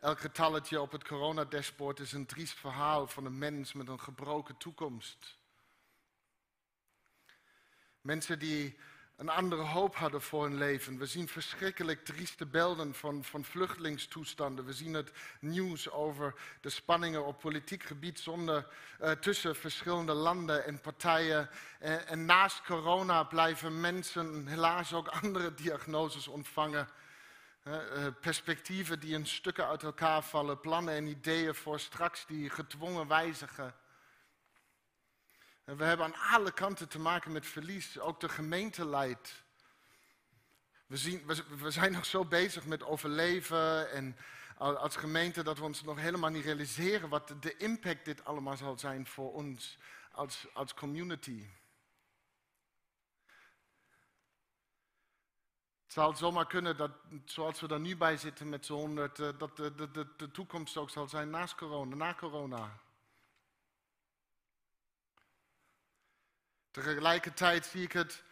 Elk 0.00 0.20
getalletje 0.20 0.80
op 0.80 0.92
het 0.92 1.04
coronadashboard 1.04 2.00
is 2.00 2.12
een 2.12 2.26
triest 2.26 2.54
verhaal 2.54 3.06
van 3.06 3.24
een 3.24 3.38
mens 3.38 3.72
met 3.72 3.88
een 3.88 4.00
gebroken 4.00 4.56
toekomst. 4.56 5.38
Mensen 8.00 8.38
die 8.38 8.78
een 9.22 9.28
andere 9.28 9.62
hoop 9.62 9.96
hadden 9.96 10.22
voor 10.22 10.42
hun 10.44 10.58
leven. 10.58 10.98
We 10.98 11.06
zien 11.06 11.28
verschrikkelijk 11.28 12.04
trieste 12.04 12.46
beelden 12.46 12.94
van, 12.94 13.24
van 13.24 13.44
vluchtelingstoestanden. 13.44 14.64
We 14.64 14.72
zien 14.72 14.94
het 14.94 15.12
nieuws 15.40 15.90
over 15.90 16.34
de 16.60 16.70
spanningen 16.70 17.26
op 17.26 17.38
politiek 17.38 17.82
gebied 17.82 18.20
zonder, 18.20 18.66
uh, 19.00 19.10
tussen 19.10 19.56
verschillende 19.56 20.12
landen 20.12 20.64
en 20.64 20.80
partijen. 20.80 21.50
En, 21.78 22.24
naast 22.24 22.62
corona 22.62 23.24
blijven 23.24 23.80
mensen 23.80 24.46
helaas 24.46 24.92
ook 24.92 25.08
andere 25.08 25.54
diagnoses 25.54 26.28
ontvangen. 26.28 26.88
Uh, 27.64 27.74
perspectieven 28.20 29.00
die 29.00 29.14
in 29.14 29.26
stukken 29.26 29.66
uit 29.66 29.82
elkaar 29.82 30.22
vallen, 30.22 30.60
plannen 30.60 30.94
en 30.94 31.06
ideeën 31.06 31.54
voor 31.54 31.80
straks 31.80 32.26
die 32.26 32.50
gedwongen 32.50 33.08
wijzigen. 33.08 33.74
We 35.76 35.84
hebben 35.84 36.06
aan 36.06 36.34
alle 36.34 36.52
kanten 36.52 36.88
te 36.88 36.98
maken 36.98 37.32
met 37.32 37.46
verlies. 37.46 37.98
Ook 37.98 38.20
de 38.20 38.28
gemeente 38.28 38.86
leidt. 38.86 39.42
We, 40.86 40.96
zien, 40.96 41.26
we, 41.58 41.70
zijn 41.70 41.92
nog 41.92 42.04
zo 42.04 42.24
bezig 42.24 42.66
met 42.66 42.82
overleven 42.82 43.90
en 43.90 44.16
als 44.56 44.96
gemeente 44.96 45.42
dat 45.42 45.58
we 45.58 45.64
ons 45.64 45.82
nog 45.82 45.98
helemaal 45.98 46.30
niet 46.30 46.44
realiseren 46.44 47.08
wat 47.08 47.34
de 47.40 47.56
impact 47.56 48.04
dit 48.04 48.24
allemaal 48.24 48.56
zal 48.56 48.78
zijn 48.78 49.06
voor 49.06 49.32
ons 49.32 49.78
als, 50.12 50.46
als 50.52 50.74
community. 50.74 51.46
Het 55.82 55.92
zal 55.92 56.16
zomaar 56.16 56.46
kunnen 56.46 56.76
dat, 56.76 56.90
zoals 57.24 57.60
we 57.60 57.68
er 57.68 57.80
nu 57.80 57.96
bij 57.96 58.16
zitten 58.16 58.48
met 58.48 58.66
z'n 58.66 58.72
honderd, 58.72 59.18
eh, 59.18 59.28
dat 59.38 59.56
de, 59.56 59.74
de, 59.74 59.90
de, 59.90 60.06
de 60.16 60.30
toekomst 60.30 60.76
ook 60.76 60.90
zal 60.90 61.08
zijn 61.08 61.30
naast 61.30 61.54
corona, 61.54 61.96
na 61.96 62.14
corona. 62.14 62.80
Tegelijkertijd 66.72 67.66
zie 67.66 67.82
ik 67.82 67.92
het 67.92 68.22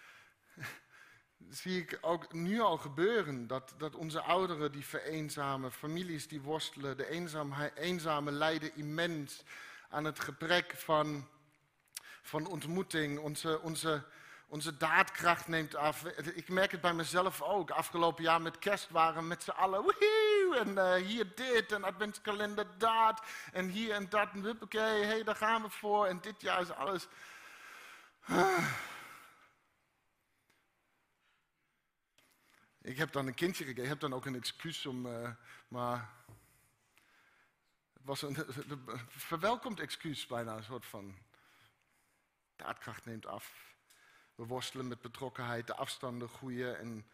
zie 1.63 1.81
ik 1.81 1.99
ook 2.01 2.33
nu 2.33 2.61
al 2.61 2.77
gebeuren. 2.77 3.47
Dat, 3.47 3.75
dat 3.79 3.95
onze 3.95 4.21
ouderen 4.21 4.73
die 4.73 4.85
vereenzamen, 4.85 5.73
families 5.73 6.29
die 6.29 6.41
worstelen, 6.41 6.97
de 6.97 7.09
eenzame, 7.09 7.73
eenzame 7.75 8.31
lijden 8.31 8.77
immens 8.77 9.43
aan 9.89 10.05
het 10.05 10.21
gebrek 10.21 10.73
van, 10.77 11.29
van 12.23 12.47
ontmoeting. 12.47 13.19
Onze, 13.19 13.61
onze, 13.61 14.05
Onze 14.53 14.77
daadkracht 14.77 15.49
neemt 15.49 15.75
af. 15.75 16.05
Ik 16.35 16.49
merk 16.49 16.71
het 16.71 16.81
bij 16.81 16.95
mezelf 16.95 17.43
ook. 17.43 17.71
Afgelopen 17.71 18.23
jaar 18.23 18.43
met 18.43 18.59
kerst 18.59 18.91
waren 18.91 19.23
we 19.23 19.29
met 19.29 19.43
z'n 19.43 19.51
allen. 19.51 19.83
Woehoe, 19.83 20.59
en 20.59 20.69
uh, 20.69 20.95
hier 20.95 21.35
dit 21.35 21.73
en 21.73 21.85
adventskalender 21.85 22.67
dat. 22.79 23.23
En 23.53 23.69
hier 23.69 23.95
en 23.95 24.09
dat. 24.09 24.29
En 24.33 24.43
huppakee, 24.43 25.05
hey, 25.05 25.23
daar 25.23 25.37
gaan 25.37 25.63
we 25.63 25.71
voor. 25.71 26.07
En 26.07 26.21
dit 26.21 26.41
jaar 26.41 26.61
is 26.61 26.71
alles. 26.71 27.09
Ik 32.83 32.97
heb 32.97 33.13
dan 33.13 33.27
een 33.27 33.35
kindje 33.35 33.65
gekregen. 33.65 33.83
Ik 33.83 33.89
heb 33.89 34.01
dan 34.01 34.13
ook 34.13 34.27
een 34.27 34.35
excuus 34.35 34.87
om. 34.87 35.07
Uh, 35.07 35.31
maar. 35.69 36.11
Het 37.93 38.05
was 38.05 38.23
een, 38.23 38.37
verwelkomd 39.09 39.81
excuus 39.81 40.27
bijna. 40.27 40.57
Een 40.57 40.65
soort 40.65 40.87
van. 40.87 41.19
Daadkracht 42.57 43.05
neemt 43.05 43.27
af. 43.27 43.75
We 44.35 44.45
worstelen 44.45 44.89
met 44.89 45.01
betrokkenheid, 45.01 45.67
de 45.67 45.75
afstanden 45.75 46.29
groeien 46.29 46.79
en, 46.79 47.07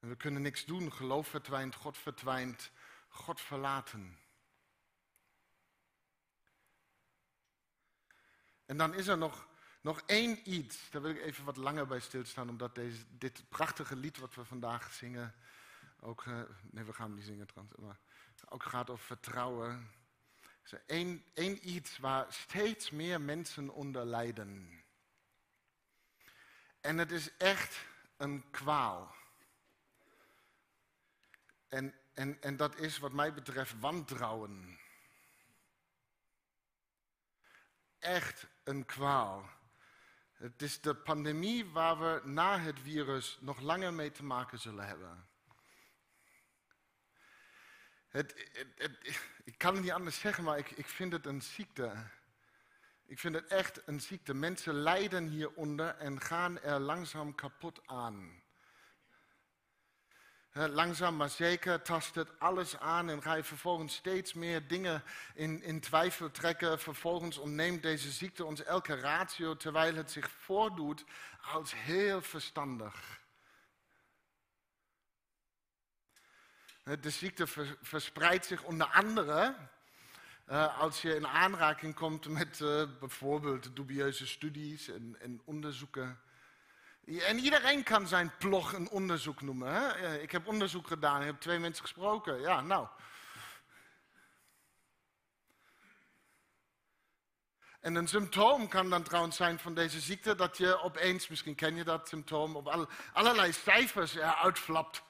en 0.00 0.08
we 0.08 0.16
kunnen 0.16 0.42
niks 0.42 0.64
doen. 0.64 0.92
Geloof 0.92 1.28
verdwijnt, 1.28 1.74
God 1.74 1.98
verdwijnt, 1.98 2.70
God 3.08 3.40
verlaten. 3.40 4.18
En 8.66 8.76
dan 8.76 8.94
is 8.94 9.06
er 9.06 9.18
nog, 9.18 9.46
nog 9.80 10.02
één 10.06 10.50
iets, 10.50 10.90
daar 10.90 11.02
wil 11.02 11.10
ik 11.10 11.20
even 11.20 11.44
wat 11.44 11.56
langer 11.56 11.86
bij 11.86 12.00
stilstaan, 12.00 12.48
omdat 12.48 12.74
deze, 12.74 13.04
dit 13.08 13.48
prachtige 13.48 13.96
lied 13.96 14.18
wat 14.18 14.34
we 14.34 14.44
vandaag 14.44 14.92
zingen, 14.92 15.34
ook, 16.00 16.24
uh, 16.24 16.40
nee 16.70 16.84
we 16.84 16.92
gaan 16.92 17.06
hem 17.06 17.16
niet 17.16 17.24
zingen 17.24 17.46
trouwens, 17.46 17.76
maar 17.78 17.98
ook 18.48 18.62
gaat 18.62 18.90
over 18.90 19.04
vertrouwen. 19.04 19.90
Er 20.62 20.72
is 20.72 20.78
één, 20.86 21.24
één 21.34 21.68
iets 21.68 21.98
waar 21.98 22.26
steeds 22.32 22.90
meer 22.90 23.20
mensen 23.20 23.70
onder 23.70 24.04
lijden. 24.04 24.82
En 26.80 26.98
het 26.98 27.10
is 27.10 27.36
echt 27.36 27.78
een 28.16 28.50
kwaal. 28.50 29.14
En, 31.68 31.94
en, 32.14 32.42
en 32.42 32.56
dat 32.56 32.78
is 32.78 32.98
wat 32.98 33.12
mij 33.12 33.34
betreft 33.34 33.78
wantrouwen. 33.80 34.78
Echt 37.98 38.46
een 38.64 38.84
kwaal. 38.84 39.50
Het 40.32 40.62
is 40.62 40.80
de 40.80 40.94
pandemie 40.94 41.66
waar 41.66 41.98
we 41.98 42.20
na 42.24 42.58
het 42.58 42.80
virus 42.80 43.38
nog 43.40 43.60
langer 43.60 43.94
mee 43.94 44.10
te 44.10 44.24
maken 44.24 44.58
zullen 44.58 44.86
hebben. 44.86 45.28
Het, 48.08 48.34
ik 49.44 49.58
kan 49.58 49.74
het 49.74 49.82
niet 49.82 49.92
anders 49.92 50.20
zeggen, 50.20 50.44
maar 50.44 50.58
ik, 50.58 50.70
ik 50.70 50.86
vind 50.86 51.12
het 51.12 51.26
een 51.26 51.42
ziekte. 51.42 51.92
Ik 53.06 53.18
vind 53.18 53.34
het 53.34 53.46
echt 53.46 53.86
een 53.86 54.00
ziekte. 54.00 54.34
Mensen 54.34 54.74
lijden 54.74 55.26
hieronder 55.28 55.94
en 55.94 56.20
gaan 56.20 56.60
er 56.60 56.80
langzaam 56.80 57.34
kapot 57.34 57.86
aan. 57.86 58.42
Langzaam 60.56 61.16
maar 61.16 61.30
zeker 61.30 61.82
tast 61.82 62.14
het 62.14 62.38
alles 62.38 62.78
aan 62.78 63.10
en 63.10 63.22
ga 63.22 63.34
je 63.34 63.44
vervolgens 63.44 63.94
steeds 63.94 64.32
meer 64.32 64.66
dingen 64.66 65.02
in, 65.34 65.62
in 65.62 65.80
twijfel 65.80 66.30
trekken. 66.30 66.80
Vervolgens 66.80 67.38
ontneemt 67.38 67.82
deze 67.82 68.10
ziekte 68.10 68.44
ons 68.44 68.62
elke 68.62 68.94
ratio, 68.94 69.56
terwijl 69.56 69.94
het 69.94 70.10
zich 70.10 70.30
voordoet 70.30 71.04
als 71.52 71.74
heel 71.74 72.22
verstandig. 72.22 73.20
De 77.00 77.10
ziekte 77.10 77.46
verspreidt 77.82 78.46
zich 78.46 78.62
onder 78.62 78.86
andere 78.86 79.54
als 80.78 81.02
je 81.02 81.14
in 81.14 81.26
aanraking 81.26 81.94
komt 81.94 82.28
met 82.28 82.60
uh, 82.60 82.82
bijvoorbeeld 83.00 83.76
dubieuze 83.76 84.26
studies 84.26 84.88
en, 84.88 85.16
en, 85.20 85.40
onderzoeken. 85.44 86.20
En 87.06 87.38
iedereen 87.38 87.82
kan 87.82 88.08
zijn 88.08 88.32
plog 88.38 88.72
een 88.72 88.88
onderzoek 88.88 89.40
noemen. 89.42 89.72
Hè? 89.72 90.18
Ik 90.18 90.30
heb 90.30 90.46
onderzoek 90.46 90.86
gedaan, 90.86 91.20
ik 91.20 91.26
heb 91.26 91.40
twee 91.40 91.58
mensen 91.58 91.82
gesproken. 91.82 92.40
Ja, 92.40 92.60
nou. 92.60 92.86
En 97.80 97.94
een 97.94 98.08
symptoom 98.08 98.68
kan 98.68 98.90
dan 98.90 99.02
trouwens 99.02 99.36
zijn 99.36 99.58
van 99.58 99.74
deze 99.74 100.00
ziekte 100.00 100.34
dat 100.34 100.56
je 100.56 100.82
opeens, 100.82 101.28
misschien 101.28 101.54
ken 101.54 101.76
je 101.76 101.84
dat 101.84 102.08
symptoom, 102.08 102.56
op 102.56 102.88
allerlei 103.12 103.52
cijfers 103.52 104.14
eruit 104.14 104.58
flapt. 104.58 105.02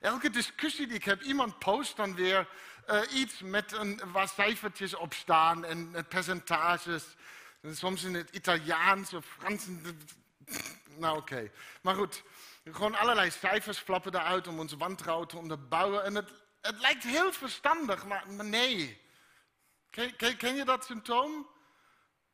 Elke 0.00 0.30
discussie 0.30 0.86
die 0.86 0.96
ik 0.96 1.04
heb, 1.04 1.22
iemand 1.22 1.58
post 1.58 1.96
dan 1.96 2.14
weer 2.14 2.48
uh, 2.90 3.00
iets 3.12 3.40
met 3.40 3.72
een, 3.72 4.00
waar 4.12 4.28
cijfertjes 4.28 4.94
op 4.94 5.14
staan 5.14 5.64
en 5.64 6.06
percentages. 6.08 7.04
soms 7.70 8.04
in 8.04 8.14
het 8.14 8.30
Italiaans 8.30 9.12
of 9.12 9.26
Frans. 9.38 9.66
Nou 10.96 11.18
oké. 11.18 11.50
Maar 11.82 11.94
goed, 11.94 12.22
gewoon 12.64 12.94
allerlei 12.94 13.30
cijfers 13.30 13.78
flappen 13.78 14.14
eruit 14.14 14.46
om 14.46 14.58
onze 14.58 14.76
wantrouwen 14.76 15.28
te 15.28 15.36
onderbouwen. 15.36 16.04
En 16.04 16.14
het, 16.14 16.30
het 16.60 16.80
lijkt 16.80 17.02
heel 17.02 17.32
verstandig, 17.32 18.06
maar, 18.06 18.24
nee. 18.28 19.02
Ken, 19.90 20.16
ken, 20.16 20.36
ken, 20.36 20.54
je 20.54 20.64
dat 20.64 20.84
symptoom? 20.84 21.48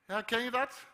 Ja, 0.07 0.23
ken 0.23 0.43
je 0.43 0.51
dat? 0.51 0.87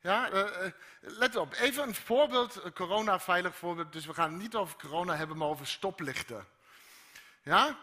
Ja, 0.00 0.32
uh, 0.32 0.70
let 1.00 1.36
op, 1.36 1.52
even 1.52 1.82
een 1.82 1.94
voorbeeld, 1.94 2.64
een 2.64 2.72
corona-veilig 2.72 3.56
voorbeeld. 3.56 3.92
Dus 3.92 4.06
we 4.06 4.14
gaan 4.14 4.32
het 4.32 4.40
niet 4.40 4.54
over 4.54 4.76
corona 4.76 5.16
hebben, 5.16 5.36
maar 5.36 5.48
over 5.48 5.66
stoplichten. 5.66 6.46
Ja? 7.42 7.78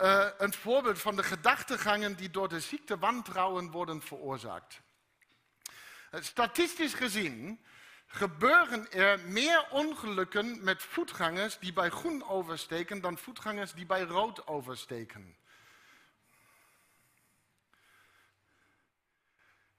Uh, 0.00 0.28
een 0.38 0.52
voorbeeld 0.52 0.98
van 0.98 1.16
de 1.16 1.22
gedachtegangen 1.22 2.16
die 2.16 2.30
door 2.30 2.48
de 2.48 2.60
ziekte 2.60 2.98
wantrouwen 2.98 3.70
worden 3.70 4.02
veroorzaakt. 4.02 4.80
Statistisch 6.20 6.94
gezien 6.94 7.60
gebeuren 8.06 8.92
er 8.92 9.20
meer 9.20 9.66
ongelukken 9.70 10.64
met 10.64 10.82
voetgangers 10.82 11.58
die 11.58 11.72
bij 11.72 11.90
groen 11.90 12.28
oversteken 12.28 13.00
dan 13.00 13.18
voetgangers 13.18 13.72
die 13.72 13.86
bij 13.86 14.02
rood 14.02 14.46
oversteken. 14.46 15.36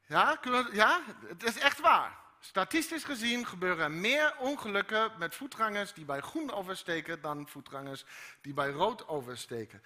Ja, 0.08 0.40
ja, 0.72 1.02
het 1.28 1.44
is 1.44 1.58
echt 1.58 1.80
waar. 1.80 2.18
Statistisch 2.40 3.04
gezien 3.04 3.46
gebeuren 3.46 3.84
er 3.84 3.92
meer 3.92 4.36
ongelukken 4.38 5.12
met 5.18 5.36
voetgangers 5.36 5.94
die 5.94 6.06
bij 6.06 6.22
groen 6.22 6.52
oversteken 6.52 7.22
dan 7.22 7.48
voetgangers 7.48 8.06
die 8.42 8.54
bij 8.54 8.70
rood 8.70 9.08
oversteken. 9.08 9.84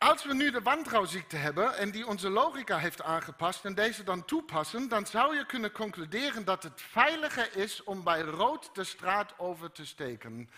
Als 0.00 0.24
we 0.24 0.34
nu 0.34 0.50
de 0.50 0.62
wantrouwziekte 0.62 1.36
hebben 1.36 1.76
en 1.76 1.90
die 1.90 2.06
onze 2.06 2.28
logica 2.28 2.78
heeft 2.78 3.02
aangepast 3.02 3.64
en 3.64 3.74
deze 3.74 4.02
dan 4.02 4.24
toepassen, 4.24 4.88
dan 4.88 5.06
zou 5.06 5.36
je 5.36 5.46
kunnen 5.46 5.72
concluderen 5.72 6.44
dat 6.44 6.62
het 6.62 6.80
veiliger 6.80 7.56
is 7.56 7.82
om 7.82 8.04
bij 8.04 8.20
rood 8.20 8.74
de 8.74 8.84
straat 8.84 9.38
over 9.38 9.72
te 9.72 9.86
steken 9.86 10.50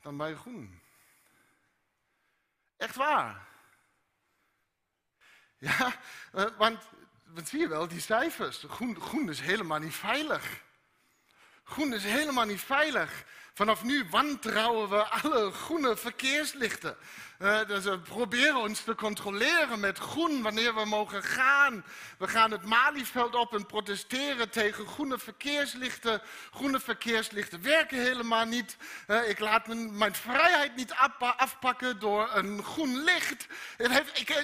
dan 0.00 0.16
bij 0.16 0.34
groen. 0.34 0.80
Echt 2.76 2.96
waar. 2.96 3.48
Ja, 5.58 5.92
eh, 6.32 6.44
want 6.56 6.88
wat 7.24 7.48
zie 7.48 7.60
je 7.60 7.68
wel, 7.68 7.88
die 7.88 8.00
cijfers. 8.00 8.64
Groen, 8.68 9.00
groen 9.00 9.28
is 9.28 9.40
helemaal 9.40 9.78
niet 9.78 9.94
veilig. 9.94 10.62
Groen 11.64 11.92
is 11.92 12.04
helemaal 12.04 12.46
niet 12.46 12.60
veilig. 12.60 13.24
Vanaf 13.54 13.82
nu 13.82 14.04
wantrouwen 14.10 14.88
we 14.88 15.04
alle 15.04 15.50
groene 15.50 15.96
verkeerslichten. 15.96 16.96
Uh, 17.42 17.58
dus 17.66 17.84
we 17.84 17.98
proberen 17.98 18.56
ons 18.56 18.80
te 18.80 18.94
controleren 18.94 19.80
met 19.80 19.98
groen 19.98 20.42
wanneer 20.42 20.74
we 20.74 20.84
mogen 20.84 21.22
gaan. 21.22 21.84
We 22.18 22.28
gaan 22.28 22.50
het 22.50 22.64
Malieveld 22.64 23.34
op 23.34 23.54
en 23.54 23.66
protesteren 23.66 24.50
tegen 24.50 24.86
groene 24.86 25.18
verkeerslichten. 25.18 26.22
Groene 26.54 26.80
verkeerslichten 26.80 27.62
werken 27.62 27.98
helemaal 27.98 28.44
niet. 28.44 28.76
Uh, 29.08 29.28
ik 29.28 29.38
laat 29.38 29.66
mijn, 29.66 30.14
vrijheid 30.14 30.76
niet 30.76 30.94
afpakken 31.18 31.98
door 31.98 32.30
een 32.32 32.64
groen 32.64 33.04
licht. 33.04 33.46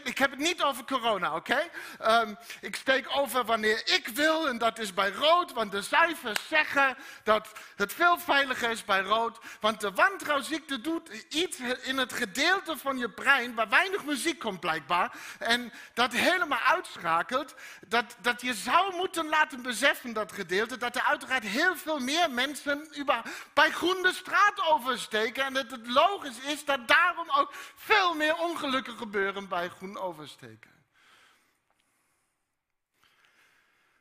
Ik, 0.04 0.18
heb 0.18 0.30
het 0.30 0.40
niet 0.40 0.62
over 0.62 0.84
corona, 0.84 1.34
oké? 1.34 1.58
Um, 2.06 2.36
ik 2.60 2.76
steek 2.76 3.06
over 3.16 3.44
wanneer 3.44 3.82
ik 3.84 4.08
wil 4.08 4.48
en 4.48 4.58
dat 4.58 4.78
is 4.78 4.94
bij 4.94 5.10
rood. 5.10 5.52
Want 5.52 5.70
de 5.70 5.82
cijfers 5.82 6.48
zeggen 6.48 6.96
dat 7.22 7.48
het 7.76 7.92
veel 7.92 8.18
veiliger 8.18 8.70
is 8.70 8.84
bij 8.84 9.00
rood. 9.00 9.38
Want 9.60 9.80
de 9.80 9.92
wantrouwziekte 9.92 10.80
doet 10.80 11.26
iets 11.28 11.58
in 11.82 11.98
het 11.98 12.12
gedeelte 12.12 12.76
van 12.76 12.86
van 12.88 12.98
je 12.98 13.10
brein 13.10 13.54
waar 13.54 13.68
weinig 13.68 14.04
muziek 14.04 14.38
komt 14.38 14.60
blijkbaar. 14.60 15.12
En 15.38 15.72
dat 15.94 16.12
helemaal 16.12 16.58
uitschakelt. 16.58 17.54
Dat, 17.86 18.16
dat 18.20 18.40
je 18.40 18.54
zou 18.54 18.94
moeten 18.96 19.28
laten 19.28 19.62
beseffen, 19.62 20.12
dat 20.12 20.32
gedeelte, 20.32 20.76
dat 20.76 20.96
er 20.96 21.02
uiteraard 21.02 21.42
heel 21.42 21.76
veel 21.76 21.98
meer 21.98 22.30
mensen 22.30 22.88
über, 22.98 23.22
bij 23.54 23.70
groen 23.70 24.02
de 24.02 24.12
straat 24.12 24.62
oversteken. 24.70 25.44
En 25.44 25.52
dat 25.52 25.70
het 25.70 25.86
logisch 25.86 26.38
is 26.38 26.64
dat 26.64 26.88
daarom 26.88 27.30
ook 27.30 27.52
veel 27.76 28.14
meer 28.14 28.36
ongelukken 28.36 28.96
gebeuren 28.96 29.48
bij 29.48 29.68
groen 29.68 29.98
oversteken. 29.98 30.70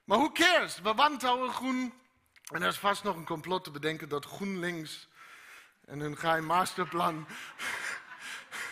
Maar 0.04 0.18
hoe 0.18 0.32
cares? 0.32 0.80
We 0.82 0.94
wantrouwen 0.94 1.52
groen. 1.52 1.94
En 2.52 2.62
er 2.62 2.68
is 2.68 2.78
vast 2.78 3.04
nog 3.04 3.16
een 3.16 3.26
complot 3.26 3.64
te 3.64 3.72
bedenken 3.72 4.10
dat 4.10 4.26
GroenLinks 4.26 5.08
en 5.86 6.00
hun 6.00 6.18
geheim 6.18 6.46
masterplan 6.46 7.28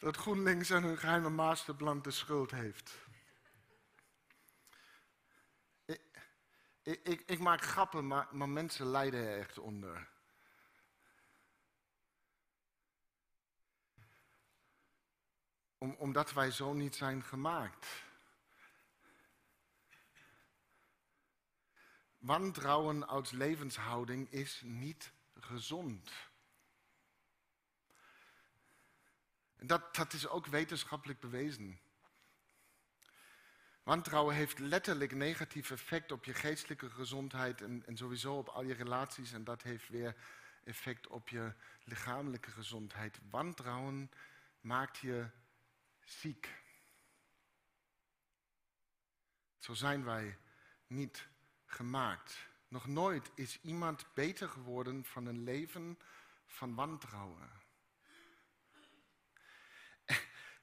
dat 0.00 0.16
GroenLinks 0.16 0.70
en 0.70 0.82
hun 0.82 0.98
geheime 0.98 1.30
masterplan 1.30 2.02
de 2.02 2.10
schuld 2.10 2.50
heeft. 2.50 3.06
Ik, 6.88 7.00
ik, 7.02 7.22
ik 7.26 7.38
maak 7.38 7.62
grappen, 7.62 8.06
maar, 8.06 8.28
maar 8.30 8.48
mensen 8.48 8.86
lijden 8.86 9.20
er 9.20 9.38
echt 9.38 9.58
onder. 9.58 10.08
Om, 15.78 15.94
omdat 15.98 16.32
wij 16.32 16.50
zo 16.50 16.72
niet 16.72 16.96
zijn 16.96 17.22
gemaakt. 17.22 17.86
Wantrouwen 22.18 23.08
als 23.08 23.30
levenshouding 23.30 24.30
is 24.30 24.62
niet 24.64 25.12
gezond. 25.34 26.27
En 29.58 29.66
dat, 29.66 29.94
dat 29.94 30.12
is 30.12 30.28
ook 30.28 30.46
wetenschappelijk 30.46 31.20
bewezen. 31.20 31.78
Wantrouwen 33.82 34.34
heeft 34.34 34.58
letterlijk 34.58 35.14
negatief 35.14 35.70
effect 35.70 36.12
op 36.12 36.24
je 36.24 36.34
geestelijke 36.34 36.90
gezondheid 36.90 37.62
en, 37.62 37.82
en 37.86 37.96
sowieso 37.96 38.36
op 38.36 38.48
al 38.48 38.62
je 38.62 38.74
relaties. 38.74 39.32
En 39.32 39.44
dat 39.44 39.62
heeft 39.62 39.88
weer 39.88 40.16
effect 40.64 41.06
op 41.06 41.28
je 41.28 41.52
lichamelijke 41.84 42.50
gezondheid. 42.50 43.18
Wantrouwen 43.30 44.10
maakt 44.60 44.98
je 44.98 45.30
ziek. 46.04 46.54
Zo 49.58 49.74
zijn 49.74 50.04
wij 50.04 50.38
niet 50.86 51.28
gemaakt. 51.66 52.48
Nog 52.68 52.86
nooit 52.86 53.30
is 53.34 53.60
iemand 53.60 54.14
beter 54.14 54.48
geworden 54.48 55.04
van 55.04 55.26
een 55.26 55.42
leven 55.42 55.98
van 56.46 56.74
wantrouwen. 56.74 57.50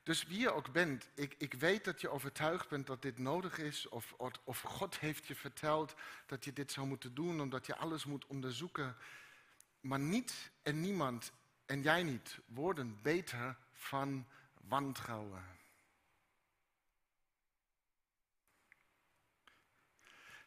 Dus 0.05 0.24
wie 0.24 0.39
je 0.39 0.51
ook 0.51 0.71
bent, 0.71 1.09
ik, 1.13 1.35
ik 1.38 1.53
weet 1.53 1.83
dat 1.83 2.01
je 2.01 2.09
overtuigd 2.09 2.69
bent 2.69 2.88
dat 2.88 3.01
dit 3.01 3.17
nodig 3.17 3.57
is, 3.57 3.88
of, 3.89 4.13
of 4.43 4.62
God 4.62 5.00
heeft 5.00 5.27
je 5.27 5.35
verteld 5.35 5.95
dat 6.25 6.45
je 6.45 6.53
dit 6.53 6.71
zou 6.71 6.88
moeten 6.88 7.13
doen, 7.13 7.41
omdat 7.41 7.65
je 7.65 7.75
alles 7.75 8.05
moet 8.05 8.25
onderzoeken. 8.25 8.97
Maar 9.79 10.00
niet 10.00 10.51
en 10.62 10.81
niemand, 10.81 11.31
en 11.65 11.81
jij 11.81 12.03
niet, 12.03 12.39
worden 12.45 13.01
beter 13.01 13.57
van 13.74 14.27
wantrouwen. 14.62 15.45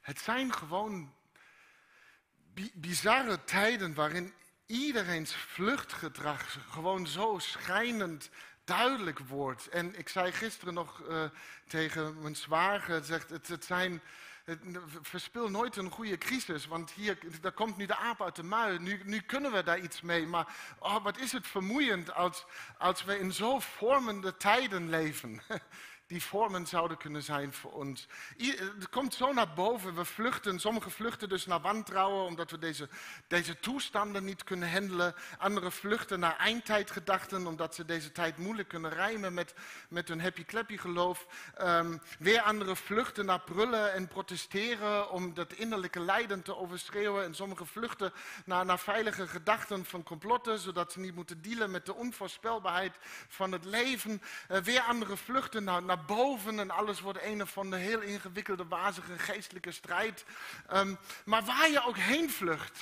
Het 0.00 0.18
zijn 0.18 0.52
gewoon 0.52 1.14
bizarre 2.74 3.44
tijden 3.44 3.94
waarin 3.94 4.34
iedereen's 4.66 5.34
vluchtgedrag 5.34 6.70
gewoon 6.70 7.06
zo 7.06 7.38
schijnend 7.38 8.30
duidelijk 8.68 9.18
wordt. 9.18 9.68
En 9.68 9.98
ik 9.98 10.08
zei 10.08 10.32
gisteren 10.32 10.74
nog 10.74 11.02
uh, 11.08 11.24
tegen 11.66 12.22
mijn 12.22 12.36
zwager, 12.36 13.04
zegt, 13.04 13.30
het, 13.30 13.48
het 13.48 13.64
zijn, 13.64 14.02
het, 14.44 14.60
verspil 15.02 15.50
nooit 15.50 15.76
een 15.76 15.90
goede 15.90 16.18
crisis, 16.18 16.66
want 16.66 16.90
hier 16.90 17.18
daar 17.40 17.52
komt 17.52 17.76
nu 17.76 17.86
de 17.86 17.96
aap 17.96 18.22
uit 18.22 18.36
de 18.36 18.42
mui. 18.42 18.78
Nu, 18.78 19.00
nu 19.04 19.20
kunnen 19.20 19.52
we 19.52 19.62
daar 19.62 19.78
iets 19.78 20.00
mee, 20.00 20.26
maar 20.26 20.54
oh, 20.78 21.04
wat 21.04 21.18
is 21.18 21.32
het 21.32 21.46
vermoeiend 21.46 22.14
als, 22.14 22.46
als 22.78 23.04
we 23.04 23.18
in 23.18 23.32
zo 23.32 23.58
vormende 23.58 24.36
tijden 24.36 24.88
leven. 24.88 25.40
die 26.08 26.22
vormen 26.22 26.66
zouden 26.66 26.96
kunnen 26.96 27.22
zijn 27.22 27.52
voor 27.52 27.72
ons. 27.72 28.06
Het 28.36 28.88
komt 28.88 29.14
zo 29.14 29.32
naar 29.32 29.52
boven, 29.54 29.94
we 29.94 30.04
vluchten. 30.04 30.60
Sommigen 30.60 30.90
vluchten 30.90 31.28
dus 31.28 31.46
naar 31.46 31.60
wantrouwen 31.60 32.24
omdat 32.24 32.50
we 32.50 32.58
deze, 32.58 32.88
deze 33.26 33.60
toestanden 33.60 34.24
niet 34.24 34.44
kunnen 34.44 34.72
handelen. 34.72 35.14
Anderen 35.38 35.72
vluchten 35.72 36.20
naar 36.20 36.36
eindtijdgedachten 36.36 37.46
omdat 37.46 37.74
ze 37.74 37.84
deze 37.84 38.12
tijd 38.12 38.38
moeilijk 38.38 38.68
kunnen 38.68 38.90
rijmen 38.90 39.34
met, 39.34 39.54
met 39.88 40.08
hun 40.08 40.20
happy-clappy 40.20 40.76
geloof. 40.76 41.26
Um, 41.60 42.00
weer 42.18 42.40
anderen 42.40 42.76
vluchten 42.76 43.26
naar 43.26 43.40
prullen 43.40 43.92
en 43.92 44.08
protesteren 44.08 45.10
om 45.10 45.34
dat 45.34 45.52
innerlijke 45.52 46.00
lijden 46.00 46.42
te 46.42 46.56
overschreeuwen. 46.56 47.24
En 47.24 47.34
sommigen 47.34 47.66
vluchten 47.66 48.12
naar, 48.44 48.64
naar 48.64 48.78
veilige 48.78 49.26
gedachten 49.26 49.84
van 49.84 50.02
complotten, 50.02 50.58
zodat 50.58 50.92
ze 50.92 51.00
niet 51.00 51.14
moeten 51.14 51.42
dealen 51.42 51.70
met 51.70 51.86
de 51.86 51.94
onvoorspelbaarheid 51.94 52.96
van 53.28 53.52
het 53.52 53.64
leven. 53.64 54.22
Uh, 54.50 54.58
weer 54.58 54.80
anderen 54.80 55.18
vluchten 55.18 55.64
naar 55.64 55.96
boven 56.06 56.58
en 56.58 56.70
alles 56.70 57.00
wordt 57.00 57.22
een 57.22 57.42
of 57.42 57.58
andere 57.58 57.82
heel 57.82 58.00
ingewikkelde, 58.00 58.66
wazige 58.66 59.18
geestelijke 59.18 59.72
strijd. 59.72 60.24
Um, 60.72 60.98
maar 61.24 61.44
waar 61.44 61.70
je 61.70 61.84
ook 61.84 61.96
heen 61.96 62.30
vlucht. 62.30 62.78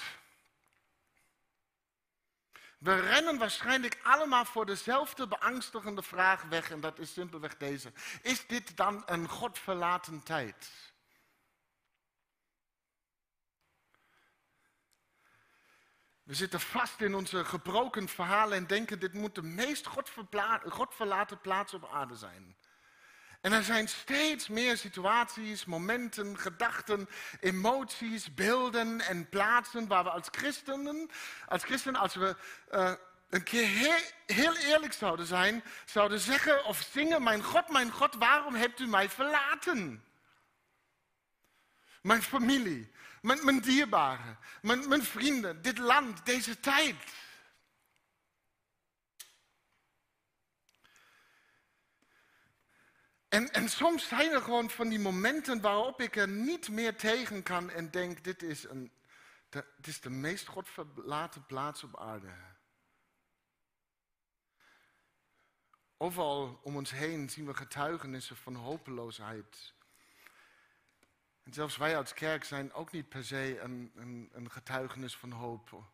We 2.79 3.01
rennen 3.01 3.39
waarschijnlijk 3.39 4.01
allemaal 4.03 4.45
voor 4.45 4.67
dezelfde 4.67 5.29
beangstigende 5.29 6.03
vraag 6.03 6.43
weg 6.43 6.71
en 6.71 6.81
dat 6.81 6.99
is 6.99 7.13
simpelweg 7.13 7.57
deze. 7.57 7.93
Is 8.23 8.47
dit 8.47 8.77
dan 8.77 9.03
een 9.07 9.29
godverlaten 9.29 10.23
tijd? 10.23 10.71
We 16.23 16.35
zitten 16.35 16.61
vast 16.61 17.01
in 17.01 17.15
onze 17.15 17.45
gebroken 17.45 18.09
verhalen 18.09 18.57
en 18.57 18.67
denken 18.67 18.99
dit 18.99 19.13
moet 19.13 19.35
de 19.35 19.43
meest 19.43 19.87
godverlaten 20.69 21.41
plaats 21.41 21.75
op 21.75 21.89
aarde 21.93 22.17
zijn. 22.17 22.57
En 23.47 23.53
er 23.53 23.65
zijn 23.65 23.89
steeds 23.89 24.49
meer 24.49 24.77
situaties, 24.77 25.65
momenten, 25.65 26.39
gedachten, 26.39 27.09
emoties, 27.41 28.35
beelden 28.35 29.01
en 29.01 29.29
plaatsen 29.29 29.87
waar 29.87 30.05
we 30.05 30.11
als 30.11 30.29
christenen, 30.31 31.11
als 31.49 31.63
christenen, 31.63 32.01
als 32.01 32.15
we 32.15 32.37
uh, 32.73 32.93
een 33.31 33.43
keer 33.43 33.67
heel, 33.67 34.01
heel, 34.27 34.57
eerlijk 34.57 34.93
zouden 34.93 35.27
zijn, 35.27 35.65
zouden 35.85 36.21
zeggen 36.21 36.65
of 36.65 36.89
zingen, 36.93 37.23
mijn 37.23 37.43
God, 37.43 37.69
mijn 37.69 37.91
God, 37.91 38.15
waarom 38.15 38.55
hebt 38.55 38.81
u 38.81 38.87
mij 38.87 39.09
verlaten? 39.09 40.05
Mijn 42.03 42.23
familie, 42.23 42.91
mijn, 43.21 43.45
mijn 43.45 43.61
dierbaren, 43.61 44.39
mijn, 44.63 44.89
mijn 44.89 45.03
vrienden, 45.03 45.63
dit 45.63 45.79
land, 45.79 46.25
deze 46.25 46.61
tijd. 46.61 46.97
En, 53.37 53.53
en 53.53 53.69
soms 53.69 54.09
zijn 54.09 54.33
er 54.33 54.43
gewoon 54.43 54.71
van 54.71 54.89
die 54.89 54.99
momenten 54.99 55.61
waarop 55.61 56.01
ik 56.01 56.17
er 56.17 56.29
niet 56.29 56.69
meer 56.69 56.97
tegen 56.97 57.43
kan 57.43 57.71
en 57.71 57.91
denk, 57.91 58.25
dit 58.25 58.43
is, 58.43 58.65
een, 58.65 58.93
de, 59.49 59.65
dit 59.77 59.87
is 59.87 60.01
de 60.01 60.11
meest 60.11 60.47
godverlaten 60.47 61.47
plaats 61.47 61.83
op 61.83 61.99
aarde. 61.99 62.33
Overal 65.97 66.61
om 66.63 66.77
ons 66.77 66.91
heen 66.91 67.31
zien 67.31 67.47
we 67.47 67.55
getuigenissen 67.55 68.37
van 68.37 68.55
hopeloosheid. 68.55 69.75
En 71.43 71.53
zelfs 71.53 71.77
wij 71.77 71.97
als 71.97 72.13
kerk 72.13 72.45
zijn 72.45 72.73
ook 72.73 72.93
niet 72.93 73.09
per 73.09 73.25
se 73.25 73.61
een, 73.61 73.93
een, 73.95 74.31
een 74.33 74.51
getuigenis 74.51 75.17
van 75.17 75.31
hoop. 75.31 75.85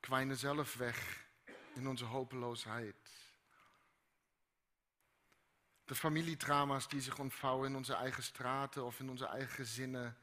Kwijnen 0.00 0.36
zelf 0.36 0.74
weg 0.74 1.26
in 1.74 1.88
onze 1.88 2.04
hopeloosheid. 2.04 3.27
De 5.88 5.94
familietrauma's 5.94 6.88
die 6.88 7.00
zich 7.00 7.18
ontvouwen 7.18 7.68
in 7.68 7.76
onze 7.76 7.94
eigen 7.94 8.22
straten 8.22 8.84
of 8.84 9.00
in 9.00 9.10
onze 9.10 9.26
eigen 9.26 9.54
gezinnen. 9.54 10.16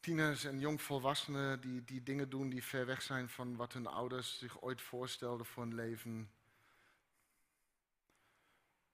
Tieners 0.00 0.44
en 0.44 0.60
jongvolwassenen 0.60 1.60
die, 1.60 1.84
die 1.84 2.02
dingen 2.02 2.30
doen 2.30 2.48
die 2.48 2.64
ver 2.64 2.86
weg 2.86 3.02
zijn 3.02 3.28
van 3.28 3.56
wat 3.56 3.72
hun 3.72 3.86
ouders 3.86 4.38
zich 4.38 4.60
ooit 4.60 4.82
voorstelden 4.82 5.46
voor 5.46 5.62
hun 5.62 5.74
leven. 5.74 6.30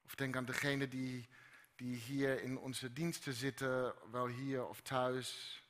Of 0.05 0.15
denk 0.15 0.37
aan 0.37 0.45
degenen 0.45 0.91
die, 0.91 1.29
die 1.77 1.97
hier 1.97 2.43
in 2.43 2.59
onze 2.59 2.93
diensten 2.93 3.33
zitten, 3.33 3.95
wel 4.11 4.27
hier 4.27 4.67
of 4.67 4.81
thuis. 4.81 5.63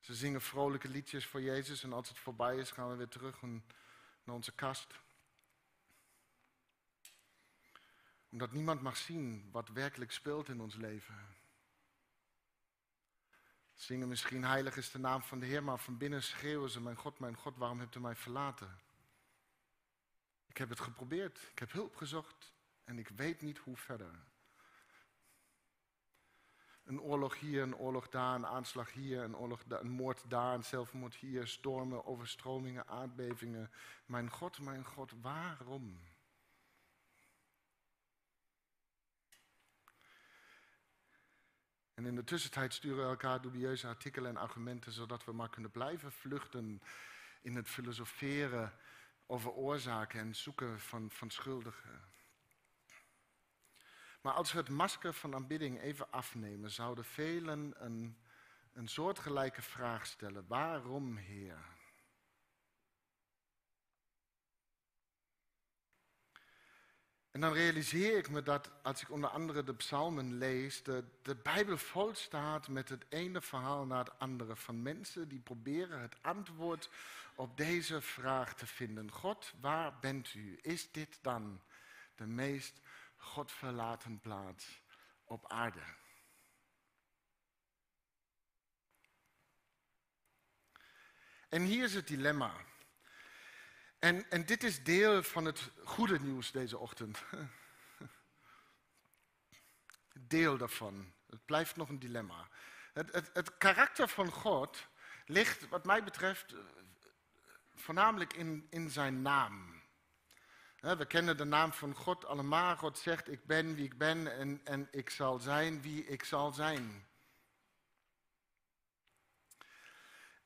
Ze 0.00 0.14
zingen 0.14 0.40
vrolijke 0.40 0.88
liedjes 0.88 1.26
voor 1.26 1.40
Jezus 1.40 1.82
en 1.82 1.92
als 1.92 2.08
het 2.08 2.18
voorbij 2.18 2.56
is 2.56 2.70
gaan 2.70 2.90
we 2.90 2.96
weer 2.96 3.08
terug 3.08 3.42
naar 3.42 4.34
onze 4.34 4.52
kast. 4.52 5.03
Omdat 8.34 8.52
niemand 8.52 8.82
mag 8.82 8.96
zien 8.96 9.48
wat 9.52 9.68
werkelijk 9.68 10.12
speelt 10.12 10.48
in 10.48 10.60
ons 10.60 10.74
leven. 10.74 11.14
Zingen 13.74 14.08
misschien 14.08 14.44
heilig 14.44 14.76
is 14.76 14.90
de 14.90 14.98
naam 14.98 15.22
van 15.22 15.38
de 15.38 15.46
Heer, 15.46 15.62
maar 15.62 15.78
van 15.78 15.98
binnen 15.98 16.22
schreeuwen 16.22 16.70
ze, 16.70 16.80
mijn 16.80 16.96
God, 16.96 17.18
mijn 17.18 17.36
God, 17.36 17.56
waarom 17.56 17.78
hebt 17.78 17.94
u 17.94 18.00
mij 18.00 18.16
verlaten? 18.16 18.78
Ik 20.46 20.56
heb 20.56 20.68
het 20.68 20.80
geprobeerd, 20.80 21.48
ik 21.50 21.58
heb 21.58 21.72
hulp 21.72 21.96
gezocht 21.96 22.52
en 22.84 22.98
ik 22.98 23.08
weet 23.08 23.40
niet 23.42 23.58
hoe 23.58 23.76
verder. 23.76 24.14
Een 26.84 27.00
oorlog 27.00 27.38
hier, 27.38 27.62
een 27.62 27.76
oorlog 27.76 28.08
daar, 28.08 28.34
een 28.34 28.46
aanslag 28.46 28.92
hier, 28.92 29.22
een, 29.22 29.36
oorlog 29.36 29.64
daar, 29.64 29.80
een 29.80 29.90
moord 29.90 30.30
daar, 30.30 30.54
een 30.54 30.64
zelfmoord 30.64 31.14
hier, 31.14 31.46
stormen, 31.46 32.04
overstromingen, 32.04 32.86
aardbevingen. 32.86 33.70
Mijn 34.06 34.30
God, 34.30 34.60
mijn 34.60 34.84
God, 34.84 35.12
waarom? 35.20 36.00
En 41.94 42.06
in 42.06 42.14
de 42.14 42.24
tussentijd 42.24 42.74
sturen 42.74 43.04
we 43.04 43.10
elkaar 43.10 43.40
dubieuze 43.40 43.86
artikelen 43.86 44.30
en 44.30 44.36
argumenten, 44.36 44.92
zodat 44.92 45.24
we 45.24 45.32
maar 45.32 45.50
kunnen 45.50 45.70
blijven 45.70 46.12
vluchten 46.12 46.82
in 47.42 47.56
het 47.56 47.68
filosoferen 47.68 48.72
over 49.26 49.50
oorzaken 49.50 50.20
en 50.20 50.34
zoeken 50.34 50.80
van, 50.80 51.10
van 51.10 51.30
schuldigen. 51.30 52.00
Maar 54.20 54.32
als 54.32 54.52
we 54.52 54.58
het 54.58 54.68
masker 54.68 55.14
van 55.14 55.34
aanbidding 55.34 55.80
even 55.80 56.10
afnemen, 56.10 56.70
zouden 56.70 57.04
velen 57.04 57.84
een, 57.84 58.16
een 58.72 58.88
soortgelijke 58.88 59.62
vraag 59.62 60.06
stellen. 60.06 60.46
Waarom, 60.46 61.16
Heer? 61.16 61.73
En 67.34 67.40
dan 67.40 67.52
realiseer 67.52 68.18
ik 68.18 68.30
me 68.30 68.42
dat 68.42 68.70
als 68.82 69.02
ik 69.02 69.10
onder 69.10 69.30
andere 69.30 69.64
de 69.64 69.74
psalmen 69.74 70.38
lees, 70.38 70.82
de, 70.82 71.04
Bijbel 71.42 71.78
vol 71.78 72.14
staat 72.14 72.68
met 72.68 72.88
het 72.88 73.04
ene 73.08 73.40
verhaal 73.40 73.86
na 73.86 73.98
het 73.98 74.18
andere 74.18 74.56
van 74.56 74.82
mensen 74.82 75.28
die 75.28 75.40
proberen 75.40 76.00
het 76.00 76.16
antwoord 76.20 76.90
op 77.34 77.56
deze 77.56 78.00
vraag 78.00 78.54
te 78.54 78.66
vinden. 78.66 79.10
God, 79.10 79.52
waar 79.60 79.98
bent 80.00 80.34
u? 80.34 80.58
Is 80.62 80.90
dit 80.90 81.18
dan 81.22 81.60
de 82.14 82.26
meest 82.26 82.80
godverlaten 83.16 84.20
plaats 84.20 84.82
op 85.24 85.48
aarde? 85.48 85.82
En 91.48 91.62
hier 91.62 91.84
is 91.84 91.94
het 91.94 92.08
dilemma. 92.08 92.52
En, 94.04 94.30
en 94.30 94.44
dit 94.44 94.62
is 94.62 94.82
deel 94.82 95.22
van 95.22 95.44
het 95.44 95.70
goede 95.84 96.20
nieuws 96.20 96.52
deze 96.52 96.78
ochtend. 96.78 97.22
Deel 100.12 100.56
daarvan. 100.56 101.12
Het 101.30 101.44
blijft 101.44 101.76
nog 101.76 101.88
een 101.88 101.98
dilemma. 101.98 102.48
Het, 102.92 103.12
het, 103.12 103.30
het 103.32 103.58
karakter 103.58 104.08
van 104.08 104.30
God 104.30 104.88
ligt, 105.26 105.68
wat 105.68 105.84
mij 105.84 106.04
betreft, 106.04 106.54
voornamelijk 107.74 108.32
in, 108.32 108.66
in 108.70 108.90
zijn 108.90 109.22
naam. 109.22 109.82
We 110.80 111.06
kennen 111.06 111.36
de 111.36 111.44
naam 111.44 111.72
van 111.72 111.94
God 111.94 112.24
allemaal. 112.24 112.76
God 112.76 112.98
zegt, 112.98 113.30
ik 113.30 113.44
ben 113.44 113.74
wie 113.74 113.84
ik 113.84 113.98
ben 113.98 114.38
en, 114.38 114.60
en 114.64 114.88
ik 114.90 115.10
zal 115.10 115.38
zijn 115.38 115.82
wie 115.82 116.06
ik 116.06 116.24
zal 116.24 116.52
zijn. 116.52 117.06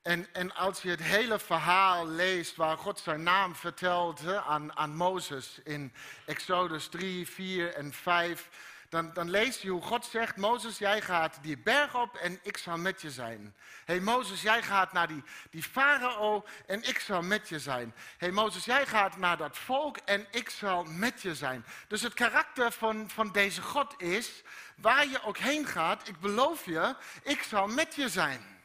En, 0.08 0.26
en 0.32 0.54
als 0.54 0.82
je 0.82 0.90
het 0.90 1.02
hele 1.02 1.38
verhaal 1.38 2.06
leest 2.06 2.56
waar 2.56 2.76
God 2.76 2.98
zijn 3.00 3.22
naam 3.22 3.54
vertelt 3.54 4.20
aan, 4.26 4.76
aan 4.76 4.96
Mozes 4.96 5.60
in 5.64 5.92
Exodus 6.24 6.88
3, 6.88 7.28
4 7.28 7.74
en 7.74 7.92
5, 7.92 8.48
dan, 8.88 9.12
dan 9.12 9.30
lees 9.30 9.60
je 9.60 9.70
hoe 9.70 9.82
God 9.82 10.04
zegt, 10.04 10.36
Mozes, 10.36 10.78
jij 10.78 11.00
gaat 11.00 11.38
die 11.42 11.58
berg 11.58 11.94
op 11.94 12.16
en 12.16 12.38
ik 12.42 12.56
zal 12.56 12.78
met 12.78 13.00
je 13.00 13.10
zijn. 13.10 13.54
Hé 13.84 13.94
hey, 13.94 14.00
Mozes, 14.00 14.42
jij 14.42 14.62
gaat 14.62 14.92
naar 14.92 15.08
die, 15.08 15.22
die 15.50 15.62
farao 15.62 16.44
en 16.66 16.82
ik 16.82 16.98
zal 16.98 17.22
met 17.22 17.48
je 17.48 17.58
zijn. 17.58 17.94
Hé 17.96 18.02
hey, 18.18 18.30
Mozes, 18.30 18.64
jij 18.64 18.86
gaat 18.86 19.16
naar 19.16 19.36
dat 19.36 19.58
volk 19.58 19.96
en 19.96 20.26
ik 20.30 20.50
zal 20.50 20.84
met 20.84 21.22
je 21.22 21.34
zijn. 21.34 21.64
Dus 21.88 22.02
het 22.02 22.14
karakter 22.14 22.72
van, 22.72 23.10
van 23.10 23.32
deze 23.32 23.62
God 23.62 24.02
is, 24.02 24.42
waar 24.76 25.06
je 25.06 25.22
ook 25.22 25.38
heen 25.38 25.66
gaat, 25.66 26.08
ik 26.08 26.20
beloof 26.20 26.64
je, 26.64 26.94
ik 27.22 27.42
zal 27.42 27.66
met 27.66 27.94
je 27.94 28.08
zijn. 28.08 28.57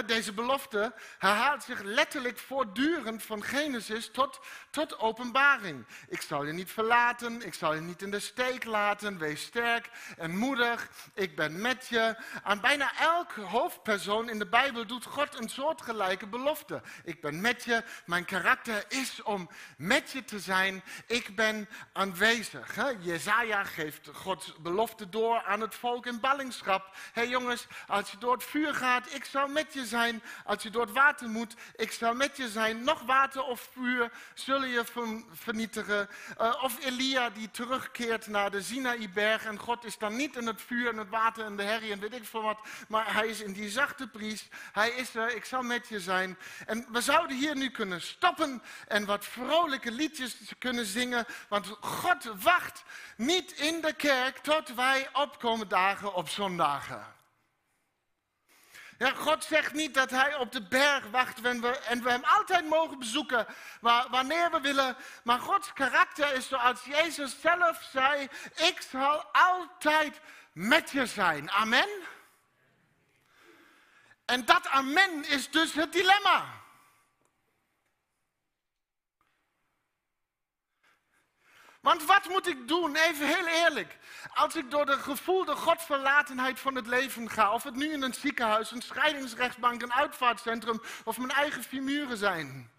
Deze 0.00 0.32
belofte 0.32 0.94
herhaalt 1.18 1.62
zich 1.62 1.82
letterlijk 1.82 2.38
voortdurend 2.38 3.22
van 3.22 3.42
Genesis 3.42 4.10
tot, 4.10 4.40
tot 4.70 4.98
openbaring. 4.98 5.86
Ik 6.08 6.20
zal 6.20 6.44
je 6.44 6.52
niet 6.52 6.70
verlaten, 6.70 7.46
ik 7.46 7.54
zal 7.54 7.74
je 7.74 7.80
niet 7.80 8.02
in 8.02 8.10
de 8.10 8.20
steek 8.20 8.64
laten. 8.64 9.18
Wees 9.18 9.42
sterk 9.42 9.90
en 10.16 10.36
moedig, 10.36 10.88
ik 11.14 11.36
ben 11.36 11.60
met 11.60 11.86
je. 11.88 12.16
Aan 12.42 12.60
bijna 12.60 12.92
elk 12.98 13.32
hoofdpersoon 13.32 14.28
in 14.28 14.38
de 14.38 14.46
Bijbel 14.46 14.86
doet 14.86 15.04
God 15.04 15.38
een 15.38 15.48
soortgelijke 15.48 16.26
belofte. 16.26 16.82
Ik 17.04 17.20
ben 17.20 17.40
met 17.40 17.64
je, 17.64 17.82
mijn 18.06 18.24
karakter 18.24 18.84
is 18.88 19.22
om 19.22 19.50
met 19.76 20.10
je 20.10 20.24
te 20.24 20.40
zijn. 20.40 20.82
Ik 21.06 21.36
ben 21.36 21.68
aanwezig. 21.92 22.76
Jezaja 23.00 23.64
geeft 23.64 24.08
Gods 24.12 24.52
belofte 24.60 25.08
door 25.08 25.42
aan 25.42 25.60
het 25.60 25.74
volk 25.74 26.06
in 26.06 26.20
ballingschap. 26.20 26.90
Hé 26.92 27.00
hey 27.12 27.28
jongens, 27.28 27.66
als 27.86 28.10
je 28.10 28.18
door 28.18 28.32
het 28.32 28.44
vuur 28.44 28.74
gaat, 28.74 29.14
ik 29.14 29.24
zal 29.24 29.48
met 29.48 29.72
je 29.72 29.80
zijn. 29.86 30.22
Als 30.44 30.62
je 30.62 30.70
door 30.70 30.82
het 30.82 30.92
water 30.92 31.28
moet, 31.28 31.54
ik 31.76 31.92
zal 31.92 32.14
met 32.14 32.36
je 32.36 32.48
zijn. 32.48 32.84
Nog 32.84 33.02
water 33.02 33.42
of 33.42 33.68
vuur 33.72 34.10
zullen 34.34 34.68
je 34.68 34.84
vernietigen. 35.32 36.08
Uh, 36.40 36.62
of 36.62 36.84
Elia 36.84 37.30
die 37.30 37.50
terugkeert 37.50 38.26
naar 38.26 38.50
de 38.50 38.62
Sinaïberg. 38.62 39.44
En 39.44 39.58
God 39.58 39.84
is 39.84 39.98
dan 39.98 40.16
niet 40.16 40.36
in 40.36 40.46
het 40.46 40.62
vuur 40.62 40.88
en 40.88 40.96
het 40.96 41.08
water 41.08 41.44
en 41.44 41.56
de 41.56 41.62
herrie 41.62 41.92
en 41.92 42.00
weet 42.00 42.14
ik 42.14 42.24
veel 42.24 42.42
wat. 42.42 42.58
Maar 42.88 43.14
hij 43.14 43.26
is 43.26 43.40
in 43.40 43.52
die 43.52 43.70
zachte 43.70 44.06
priest. 44.08 44.48
Hij 44.72 44.90
is 44.90 45.14
er, 45.14 45.36
ik 45.36 45.44
zal 45.44 45.62
met 45.62 45.88
je 45.88 46.00
zijn. 46.00 46.38
En 46.66 46.86
we 46.88 47.00
zouden 47.00 47.36
hier 47.36 47.56
nu 47.56 47.70
kunnen 47.70 48.00
stoppen 48.00 48.62
en 48.88 49.04
wat 49.04 49.24
vrolijke 49.24 49.90
liedjes 49.90 50.36
kunnen 50.58 50.86
zingen. 50.86 51.26
Want 51.48 51.66
God 51.80 52.24
wacht 52.42 52.82
niet 53.16 53.52
in 53.52 53.80
de 53.80 53.92
kerk 53.92 54.38
tot 54.38 54.74
wij 54.74 55.08
opkomen 55.12 55.68
dagen 55.68 56.14
op 56.14 56.28
zondagen. 56.28 57.20
Ja, 59.02 59.10
God 59.10 59.44
zegt 59.44 59.72
niet 59.72 59.94
dat 59.94 60.10
hij 60.10 60.34
op 60.36 60.52
de 60.52 60.62
berg 60.62 61.04
wacht 61.10 61.40
we, 61.40 61.78
en 61.78 62.02
we 62.02 62.10
hem 62.10 62.24
altijd 62.24 62.68
mogen 62.68 62.98
bezoeken 62.98 63.46
wanneer 64.10 64.50
we 64.50 64.60
willen. 64.60 64.96
Maar 65.24 65.38
Gods 65.38 65.72
karakter 65.72 66.34
is 66.34 66.48
zoals 66.48 66.84
Jezus 66.84 67.40
zelf 67.40 67.88
zei, 67.92 68.28
ik 68.54 68.86
zal 68.90 69.24
altijd 69.32 70.20
met 70.52 70.90
je 70.90 71.06
zijn. 71.06 71.50
Amen. 71.50 71.88
En 74.24 74.44
dat 74.44 74.66
amen 74.66 75.24
is 75.28 75.50
dus 75.50 75.72
het 75.72 75.92
dilemma. 75.92 76.61
Want 81.82 82.04
wat 82.04 82.28
moet 82.28 82.46
ik 82.46 82.68
doen? 82.68 82.96
Even 82.96 83.26
heel 83.26 83.46
eerlijk. 83.46 83.98
Als 84.34 84.56
ik 84.56 84.70
door 84.70 84.86
de 84.86 84.98
gevoelde 84.98 85.56
godverlatenheid 85.56 86.60
van 86.60 86.74
het 86.74 86.86
leven 86.86 87.30
ga, 87.30 87.52
of 87.52 87.62
het 87.62 87.74
nu 87.74 87.92
in 87.92 88.02
een 88.02 88.14
ziekenhuis, 88.14 88.70
een 88.70 88.82
scheidingsrechtsbank, 88.82 89.82
een 89.82 89.92
uitvaartcentrum 89.92 90.82
of 91.04 91.18
mijn 91.18 91.30
eigen 91.30 91.62
vier 91.62 92.16
zijn. 92.16 92.70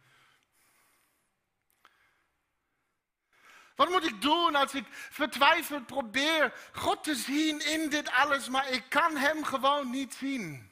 Wat 3.76 3.90
moet 3.90 4.06
ik 4.06 4.22
doen 4.22 4.56
als 4.56 4.74
ik 4.74 4.86
vertwijfeld 4.90 5.86
probeer 5.86 6.54
God 6.72 7.04
te 7.04 7.16
zien 7.16 7.66
in 7.66 7.90
dit 7.90 8.12
alles, 8.12 8.50
maar 8.50 8.70
ik 8.70 8.84
kan 8.90 9.18
Hem 9.18 9.44
gewoon 9.44 9.90
niet 9.90 10.14
zien? 10.14 10.72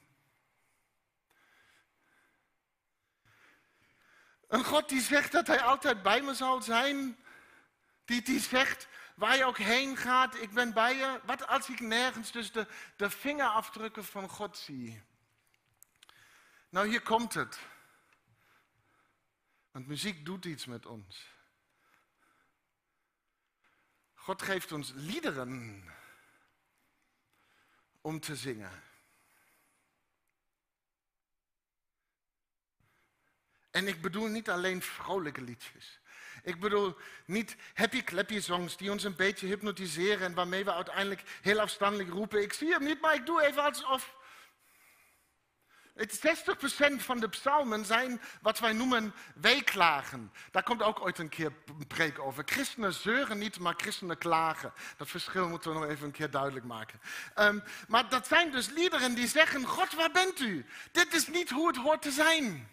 Een 4.48 4.63
God 4.63 4.89
die 4.89 5.02
zegt 5.02 5.32
dat 5.32 5.48
Hij 5.48 5.62
altijd 5.62 6.02
bij 6.02 6.22
me 6.22 6.34
zal 6.34 6.62
zijn, 6.62 7.20
die, 8.05 8.21
die 8.21 8.39
zegt, 8.39 8.87
waar 9.15 9.37
je 9.37 9.45
ook 9.45 9.57
heen 9.57 9.97
gaat, 9.97 10.35
ik 10.35 10.51
ben 10.51 10.73
bij 10.73 10.95
je. 10.95 11.21
Wat 11.25 11.47
als 11.47 11.69
ik 11.69 11.79
nergens 11.79 12.31
dus 12.31 12.51
de, 12.51 12.67
de 12.95 13.09
vingerafdrukken 13.09 14.05
van 14.05 14.29
God 14.29 14.57
zie? 14.57 15.03
Nou, 16.69 16.87
hier 16.87 17.01
komt 17.01 17.33
het. 17.33 17.59
Want 19.71 19.87
muziek 19.87 20.25
doet 20.25 20.45
iets 20.45 20.65
met 20.65 20.85
ons. 20.85 21.29
God 24.13 24.41
geeft 24.41 24.71
ons 24.71 24.91
liederen 24.95 25.83
om 28.01 28.19
te 28.19 28.35
zingen. 28.35 28.83
En 33.71 33.87
ik 33.87 34.01
bedoel 34.01 34.27
niet 34.27 34.49
alleen 34.49 34.81
vrolijke 34.81 35.41
liedjes. 35.41 36.00
Ik 36.43 36.60
bedoel 36.60 36.97
niet 37.25 37.56
happy 37.73 38.04
clappy 38.04 38.39
songs 38.39 38.77
die 38.77 38.91
ons 38.91 39.04
een 39.04 39.15
beetje 39.15 39.47
hypnotiseren 39.47 40.25
en 40.25 40.34
waarmee 40.34 40.63
we 40.63 40.73
uiteindelijk 40.73 41.23
heel 41.41 41.60
afstandelijk 41.60 42.10
roepen: 42.10 42.41
Ik 42.41 42.54
zie 42.54 42.71
hem 42.71 42.84
niet, 42.84 43.01
maar 43.01 43.15
ik 43.15 43.25
doe 43.25 43.45
even 43.45 43.63
alsof. 43.63 44.19
60% 45.97 46.04
van 46.97 47.19
de 47.19 47.30
psalmen 47.30 47.86
zijn 47.86 48.21
wat 48.41 48.60
wij 48.60 48.73
noemen 48.73 49.13
weeklagen. 49.36 50.32
Daar 50.51 50.63
komt 50.63 50.82
ook 50.82 51.01
ooit 51.01 51.17
een 51.17 51.30
keer 51.30 51.54
een 51.80 51.88
preek 51.88 52.19
over. 52.19 52.43
Christenen 52.45 52.93
zeuren 52.93 53.38
niet, 53.38 53.60
maar 53.60 53.73
christenen 53.77 54.17
klagen. 54.17 54.73
Dat 54.97 55.10
verschil 55.10 55.47
moeten 55.47 55.73
we 55.73 55.80
nog 55.80 55.89
even 55.89 56.06
een 56.06 56.12
keer 56.12 56.32
duidelijk 56.32 56.65
maken. 56.65 56.99
Um, 57.36 57.63
maar 57.88 58.10
dat 58.10 58.27
zijn 58.27 58.51
dus 58.51 58.69
liederen 58.69 59.15
die 59.15 59.27
zeggen: 59.27 59.65
God, 59.65 59.93
waar 59.93 60.12
bent 60.12 60.39
u? 60.39 60.65
Dit 60.91 61.13
is 61.13 61.27
niet 61.27 61.49
hoe 61.49 61.67
het 61.67 61.77
hoort 61.77 62.01
te 62.01 62.12
zijn. 62.12 62.69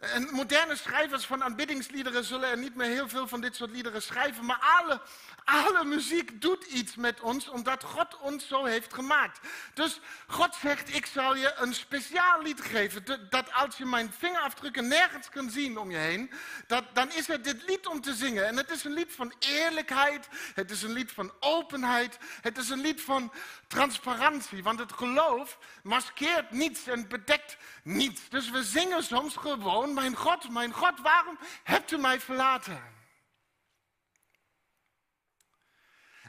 En 0.00 0.28
moderne 0.30 0.76
schrijvers 0.76 1.24
van 1.24 1.42
aanbiddingsliederen 1.42 2.24
zullen 2.24 2.48
er 2.48 2.58
niet 2.58 2.74
meer 2.74 2.88
heel 2.88 3.08
veel 3.08 3.28
van 3.28 3.40
dit 3.40 3.56
soort 3.56 3.70
liederen 3.70 4.02
schrijven. 4.02 4.44
Maar 4.44 4.78
alle, 4.78 5.00
alle 5.44 5.84
muziek 5.84 6.40
doet 6.40 6.64
iets 6.64 6.94
met 6.94 7.20
ons, 7.20 7.48
omdat 7.48 7.84
God 7.84 8.18
ons 8.18 8.46
zo 8.48 8.64
heeft 8.64 8.94
gemaakt. 8.94 9.40
Dus 9.74 10.00
God 10.26 10.54
zegt, 10.54 10.94
ik 10.94 11.06
zal 11.06 11.36
je 11.36 11.54
een 11.56 11.74
speciaal 11.74 12.42
lied 12.42 12.60
geven. 12.60 13.04
Dat 13.30 13.52
als 13.52 13.76
je 13.76 13.84
mijn 13.84 14.12
vingerafdrukken 14.18 14.88
nergens 14.88 15.28
kan 15.28 15.50
zien 15.50 15.78
om 15.78 15.90
je 15.90 15.96
heen, 15.96 16.30
dat, 16.66 16.84
dan 16.92 17.12
is 17.12 17.26
het 17.26 17.44
dit 17.44 17.62
lied 17.66 17.86
om 17.86 18.00
te 18.00 18.14
zingen. 18.14 18.46
En 18.46 18.56
het 18.56 18.70
is 18.70 18.84
een 18.84 18.92
lied 18.92 19.12
van 19.12 19.32
eerlijkheid, 19.38 20.28
het 20.54 20.70
is 20.70 20.82
een 20.82 20.92
lied 20.92 21.12
van 21.12 21.32
openheid, 21.40 22.18
het 22.40 22.58
is 22.58 22.68
een 22.68 22.80
lied 22.80 23.00
van 23.00 23.32
transparantie. 23.66 24.62
Want 24.62 24.78
het 24.78 24.92
geloof 24.92 25.58
maskeert 25.82 26.50
niets 26.50 26.86
en 26.86 27.08
bedekt 27.08 27.56
niets. 27.82 28.28
Dus 28.28 28.50
we 28.50 28.62
zingen 28.62 29.02
soms 29.02 29.36
gewoon 29.36 29.89
mijn 29.94 30.16
God, 30.16 30.50
mijn 30.50 30.72
God, 30.72 31.00
waarom 31.00 31.38
hebt 31.62 31.90
u 31.90 31.98
mij 31.98 32.20
verlaten? 32.20 32.98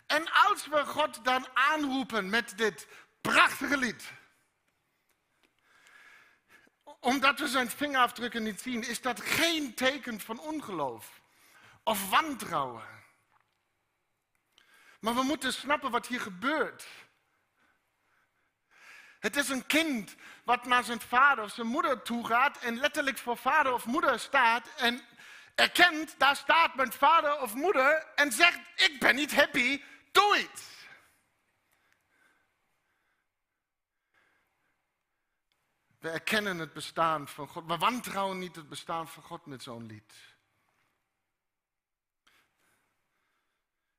En 0.07 0.31
als 0.31 0.67
we 0.67 0.85
God 0.85 1.23
dan 1.23 1.47
aanroepen 1.53 2.29
met 2.29 2.57
dit 2.57 2.87
prachtige 3.21 3.77
lied, 3.77 4.13
omdat 6.99 7.39
we 7.39 7.47
zijn 7.47 7.69
vingerafdrukken 7.69 8.43
niet 8.43 8.61
zien, 8.61 8.83
is 8.83 9.01
dat 9.01 9.21
geen 9.21 9.73
teken 9.73 10.19
van 10.19 10.39
ongeloof 10.39 11.21
of 11.83 12.09
wantrouwen. 12.09 12.99
Maar 14.99 15.15
we 15.15 15.23
moeten 15.23 15.53
snappen 15.53 15.91
wat 15.91 16.07
hier 16.07 16.21
gebeurt. 16.21 16.87
Het 19.21 19.35
is 19.35 19.49
een 19.49 19.65
kind 19.65 20.15
wat 20.43 20.65
naar 20.65 20.83
zijn 20.83 21.01
vader 21.01 21.43
of 21.43 21.51
zijn 21.51 21.67
moeder 21.67 22.01
toe 22.01 22.25
gaat 22.25 22.57
en 22.57 22.77
letterlijk 22.77 23.17
voor 23.17 23.37
vader 23.37 23.73
of 23.73 23.85
moeder 23.85 24.19
staat 24.19 24.67
en 24.77 25.01
erkent, 25.55 26.15
daar 26.17 26.35
staat 26.35 26.75
mijn 26.75 26.91
vader 26.91 27.41
of 27.41 27.53
moeder 27.53 28.07
en 28.15 28.31
zegt, 28.31 28.59
ik 28.75 28.99
ben 28.99 29.15
niet 29.15 29.35
happy, 29.35 29.81
doe 30.11 30.37
iets. 30.37 30.69
We 35.99 36.09
erkennen 36.09 36.59
het 36.59 36.73
bestaan 36.73 37.27
van 37.27 37.47
God. 37.47 37.65
We 37.65 37.77
wantrouwen 37.77 38.39
niet 38.39 38.55
het 38.55 38.69
bestaan 38.69 39.07
van 39.07 39.23
God 39.23 39.45
met 39.45 39.63
zo'n 39.63 39.85
lied. 39.85 40.13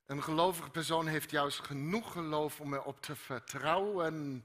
Een 0.07 0.23
gelovige 0.23 0.71
persoon 0.71 1.07
heeft 1.07 1.31
juist 1.31 1.59
genoeg 1.59 2.13
geloof 2.13 2.61
om 2.61 2.75
erop 2.75 3.03
te 3.03 3.17
vertrouwen 3.17 4.45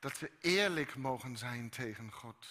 dat 0.00 0.16
ze 0.16 0.30
eerlijk 0.40 0.96
mogen 0.96 1.36
zijn 1.36 1.70
tegen 1.70 2.12
God. 2.12 2.46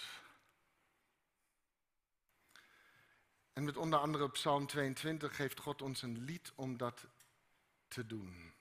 En 3.54 3.64
met 3.64 3.78
onder 3.78 4.00
andere 4.00 4.30
Psalm 4.30 4.68
22 4.68 5.36
geeft 5.36 5.60
God 5.60 5.82
ons 5.82 6.02
een 6.02 6.18
lied 6.18 6.52
om 6.56 6.78
dat 6.78 7.08
te 7.88 8.06
doen. 8.06 8.54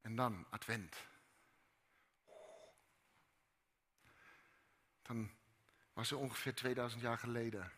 En 0.00 0.16
dan 0.16 0.46
Advent. 0.50 0.96
Dan 5.02 5.30
was 5.92 6.10
er 6.10 6.16
ongeveer 6.16 6.54
2000 6.54 7.02
jaar 7.02 7.18
geleden 7.18 7.72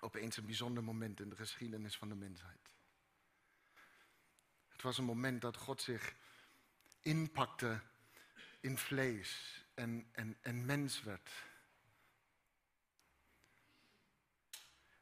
opeens 0.00 0.36
een 0.36 0.46
bijzonder 0.46 0.84
moment 0.84 1.20
in 1.20 1.28
de 1.28 1.36
geschiedenis 1.36 1.96
van 1.96 2.08
de 2.08 2.14
mensheid. 2.14 2.77
Het 4.78 4.86
was 4.86 4.98
een 4.98 5.04
moment 5.04 5.40
dat 5.40 5.56
God 5.56 5.82
zich 5.82 6.14
inpakte 7.00 7.80
in 8.60 8.78
vlees 8.78 9.64
en, 9.74 10.08
en, 10.12 10.36
en 10.40 10.66
mens 10.66 11.02
werd. 11.02 11.30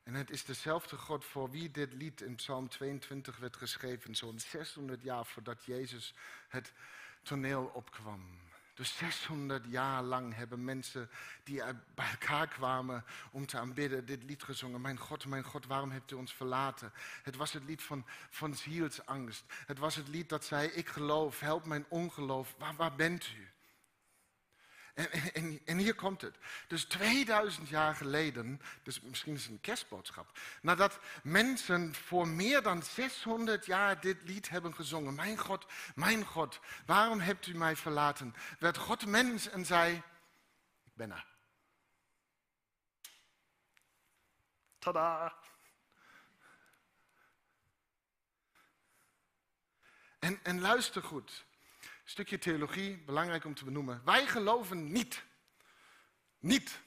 En 0.03 0.15
het 0.15 0.31
is 0.31 0.45
dezelfde 0.45 0.97
God 0.97 1.25
voor 1.25 1.51
wie 1.51 1.71
dit 1.71 1.93
lied 1.93 2.21
in 2.21 2.35
Psalm 2.35 2.69
22 2.69 3.37
werd 3.37 3.57
geschreven, 3.57 4.15
zo'n 4.15 4.39
600 4.39 5.03
jaar 5.03 5.27
voordat 5.27 5.65
Jezus 5.65 6.15
het 6.49 6.73
toneel 7.23 7.65
opkwam. 7.65 8.41
Dus 8.77 8.97
600 8.97 9.65
jaar 9.69 10.03
lang 10.03 10.35
hebben 10.35 10.65
mensen 10.65 11.11
die 11.45 11.63
bij 11.95 12.11
elkaar 12.11 12.49
kwamen 12.49 13.05
om 13.31 13.47
te 13.47 13.59
aanbidden 13.59 14.07
dit 14.07 14.23
lied 14.23 14.43
gezongen. 14.43 14.81
Mijn 14.81 14.99
God, 14.99 15.27
mijn 15.27 15.45
God, 15.45 15.67
waarom 15.67 15.91
hebt 15.91 16.11
u 16.11 16.15
ons 16.15 16.35
verlaten? 16.35 16.93
Het 17.23 17.37
was 17.37 17.53
het 17.53 17.65
lied 17.65 17.83
van, 17.83 18.05
van 18.31 18.55
zielsangst. 18.55 19.45
Het 19.67 19.79
was 19.79 19.95
het 19.95 20.09
lied 20.09 20.29
dat 20.29 20.45
zei, 20.45 20.69
ik 20.69 20.89
geloof, 20.89 21.41
help 21.41 21.65
mijn 21.65 21.85
ongeloof. 21.89 22.55
Waar, 22.59 22.77
waar 22.77 22.95
bent 22.95 23.29
u? 23.37 23.56
En, 24.97 25.61
en, 25.65 25.79
hier 25.79 25.95
komt 25.95 26.21
het. 26.21 26.37
Dus 26.67 26.85
2000 26.85 27.69
jaar 27.69 27.95
geleden, 27.95 28.61
dus 28.83 29.01
misschien 29.01 29.35
is 29.35 29.43
het 29.43 29.53
een 29.53 29.61
kerstboodschap, 29.61 30.39
nadat 30.63 30.99
mensen 31.23 31.95
voor 31.95 32.29
meer 32.29 32.63
dan 32.63 32.83
600 32.83 33.67
jaar 33.67 34.01
dit 34.01 34.23
lied 34.23 34.49
hebben 34.49 34.75
gezongen, 34.75 35.15
mijn 35.15 35.39
God, 35.39 35.67
mijn 35.95 36.25
God, 36.25 36.61
waarom 36.87 37.21
hebt 37.21 37.47
u 37.47 37.55
mij 37.55 37.77
verlaten? 37.77 38.35
Werd 38.59 38.77
God 38.77 39.07
mens 39.07 39.49
en 39.49 39.65
zei, 39.65 39.95
ik 40.85 40.93
ben 40.95 41.11
er. 41.11 41.27
Tada! 44.79 45.37
En, 50.19 50.41
en 50.43 50.61
luister 50.61 51.03
goed 51.03 51.46
stukje 52.09 52.39
theologie, 52.39 52.97
belangrijk 52.99 53.45
om 53.45 53.55
te 53.55 53.65
benoemen. 53.65 54.03
Wij 54.05 54.27
geloven 54.27 54.93
niet, 54.93 55.25
niet, 56.39 56.81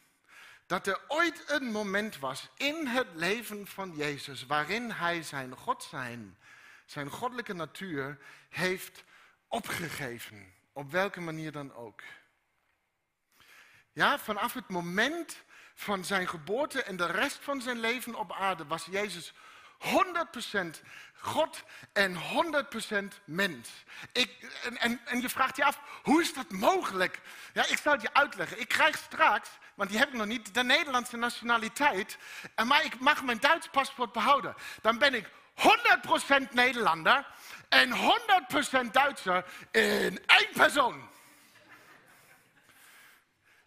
dat 0.66 0.88
er 0.88 1.02
ooit 1.08 1.44
een 1.48 1.72
moment 1.72 2.20
was 2.20 2.50
in 2.56 2.88
het 2.88 3.08
leven 3.14 3.68
van 3.68 3.96
Jezus 3.96 4.46
waarin 4.46 4.92
hij 4.92 5.24
zijn 5.24 5.56
God 5.56 5.84
zijn, 5.84 6.38
zijn 6.86 7.10
goddelijke 7.10 7.54
natuur 7.54 8.18
heeft 8.50 9.04
opgegeven. 9.48 10.54
Op 10.74 10.92
welke 10.92 11.22
manier 11.22 11.52
dan 11.52 11.74
ook. 11.74 12.02
Ja, 13.92 14.20
vanaf 14.20 14.54
het 14.54 14.70
moment 14.70 15.44
van 15.74 16.06
zijn 16.06 16.28
geboorte 16.28 16.84
en 16.84 16.96
de 16.96 17.06
rest 17.06 17.38
van 17.38 17.62
zijn 17.62 17.80
leven 17.80 18.16
op 18.16 18.32
aarde 18.32 18.66
was 18.66 18.86
Jezus 18.86 19.34
100% 19.80 20.80
God 21.14 21.64
en 21.94 22.16
100% 22.16 23.24
mens. 23.26 23.70
Ik, 24.12 24.32
en, 24.80 25.00
en, 25.06 25.22
je 25.22 25.30
vraagt 25.30 25.56
je 25.56 25.64
af, 25.64 25.80
hoe 26.04 26.22
is 26.22 26.34
dat 26.34 26.50
mogelijk? 26.50 27.22
Ja, 27.54 27.66
ik 27.66 27.78
zal 27.78 27.94
het 27.94 28.02
je 28.02 28.14
uitleggen. 28.14 28.60
Ik 28.60 28.68
krijg 28.68 28.98
straks, 28.98 29.50
want 29.76 29.90
die 29.90 30.00
heb 30.00 30.08
ik 30.08 30.14
nog 30.14 30.26
niet, 30.26 30.54
de 30.54 30.64
Nederlandse 30.64 31.18
nationaliteit. 31.18 32.18
Maar 32.66 32.86
ik 32.86 33.00
mag 33.00 33.24
mijn 33.24 33.40
Duits 33.40 33.68
paspoort 33.68 34.12
behouden. 34.12 34.56
Dan 34.82 34.98
ben 34.98 35.14
ik 35.14 35.30
100% 35.60 36.52
Nederlander 36.52 37.26
en 37.70 37.92
100% 38.88 38.92
Duitser 38.92 39.46
in 39.72 40.26
één 40.26 40.54
persoon. 40.54 41.10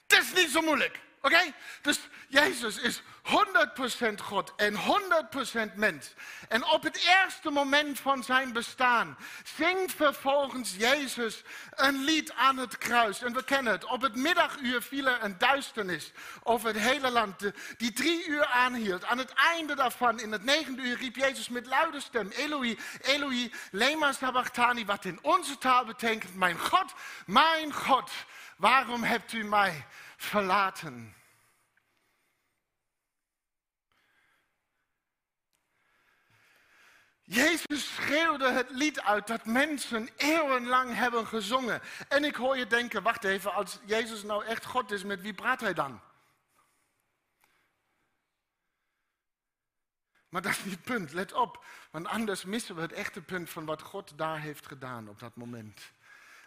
Het 0.06 0.22
is 0.22 0.32
niet 0.32 0.50
zo 0.50 0.60
moeilijk, 0.60 1.00
oké? 1.22 1.52
Dus 1.82 2.00
Jezus 2.28 2.78
is 2.78 3.02
100% 3.22 4.22
God 4.22 4.52
en 4.56 4.74
100% 5.70 5.74
mens. 5.74 6.14
En 6.48 6.64
op 6.64 6.82
het 6.82 6.96
eerste 6.96 7.50
moment 7.50 8.00
van 8.00 8.24
zijn 8.24 8.52
bestaan 8.52 9.16
zingt 9.56 9.92
vervolgens 9.92 10.74
Jezus 10.76 11.42
een 11.70 12.04
lied 12.04 12.32
aan 12.32 12.56
het 12.56 12.78
kruis. 12.78 13.22
En 13.22 13.34
we 13.34 13.44
kennen 13.44 13.72
het. 13.72 13.84
Op 13.84 14.02
het 14.02 14.16
middaguur 14.16 14.82
viel 14.82 15.06
er 15.06 15.22
een 15.22 15.38
duisternis 15.38 16.12
over 16.42 16.68
het 16.68 16.78
hele 16.78 17.10
land, 17.10 17.50
die 17.76 17.92
drie 17.92 18.26
uur 18.26 18.46
aanhield. 18.46 19.04
Aan 19.04 19.18
het 19.18 19.32
einde 19.32 19.74
daarvan, 19.74 20.20
in 20.20 20.32
het 20.32 20.44
negende 20.44 20.82
uur, 20.82 20.96
riep 20.96 21.16
Jezus 21.16 21.48
met 21.48 21.66
luide 21.66 22.00
stem: 22.00 22.28
Eloi, 22.28 22.78
Eloi, 23.00 23.52
lema 23.70 24.12
sabachthani, 24.12 24.84
wat 24.84 25.04
in 25.04 25.18
onze 25.22 25.58
taal 25.58 25.84
betekent: 25.84 26.34
Mijn 26.34 26.58
God, 26.58 26.92
mijn 27.26 27.72
God, 27.72 28.10
waarom 28.56 29.02
hebt 29.02 29.32
u 29.32 29.44
mij 29.44 29.86
verlaten? 30.22 31.14
Jezus 37.22 37.94
schreeuwde 37.94 38.50
het 38.50 38.70
lied 38.70 39.00
uit 39.00 39.26
dat 39.26 39.44
mensen 39.44 40.08
eeuwenlang 40.16 40.94
hebben 40.94 41.26
gezongen. 41.26 41.80
En 42.08 42.24
ik 42.24 42.34
hoor 42.34 42.56
je 42.56 42.66
denken, 42.66 43.02
wacht 43.02 43.24
even, 43.24 43.52
als 43.52 43.78
Jezus 43.84 44.22
nou 44.22 44.44
echt 44.44 44.64
God 44.64 44.90
is, 44.90 45.04
met 45.04 45.20
wie 45.20 45.34
praat 45.34 45.60
hij 45.60 45.74
dan? 45.74 46.00
Maar 50.28 50.42
dat 50.42 50.52
is 50.52 50.64
niet 50.64 50.74
het 50.74 50.84
punt, 50.84 51.12
let 51.12 51.32
op. 51.32 51.64
Want 51.90 52.06
anders 52.06 52.44
missen 52.44 52.74
we 52.74 52.80
het 52.80 52.92
echte 52.92 53.22
punt 53.22 53.50
van 53.50 53.64
wat 53.64 53.82
God 53.82 54.18
daar 54.18 54.40
heeft 54.40 54.66
gedaan 54.66 55.08
op 55.08 55.18
dat 55.18 55.36
moment. 55.36 55.92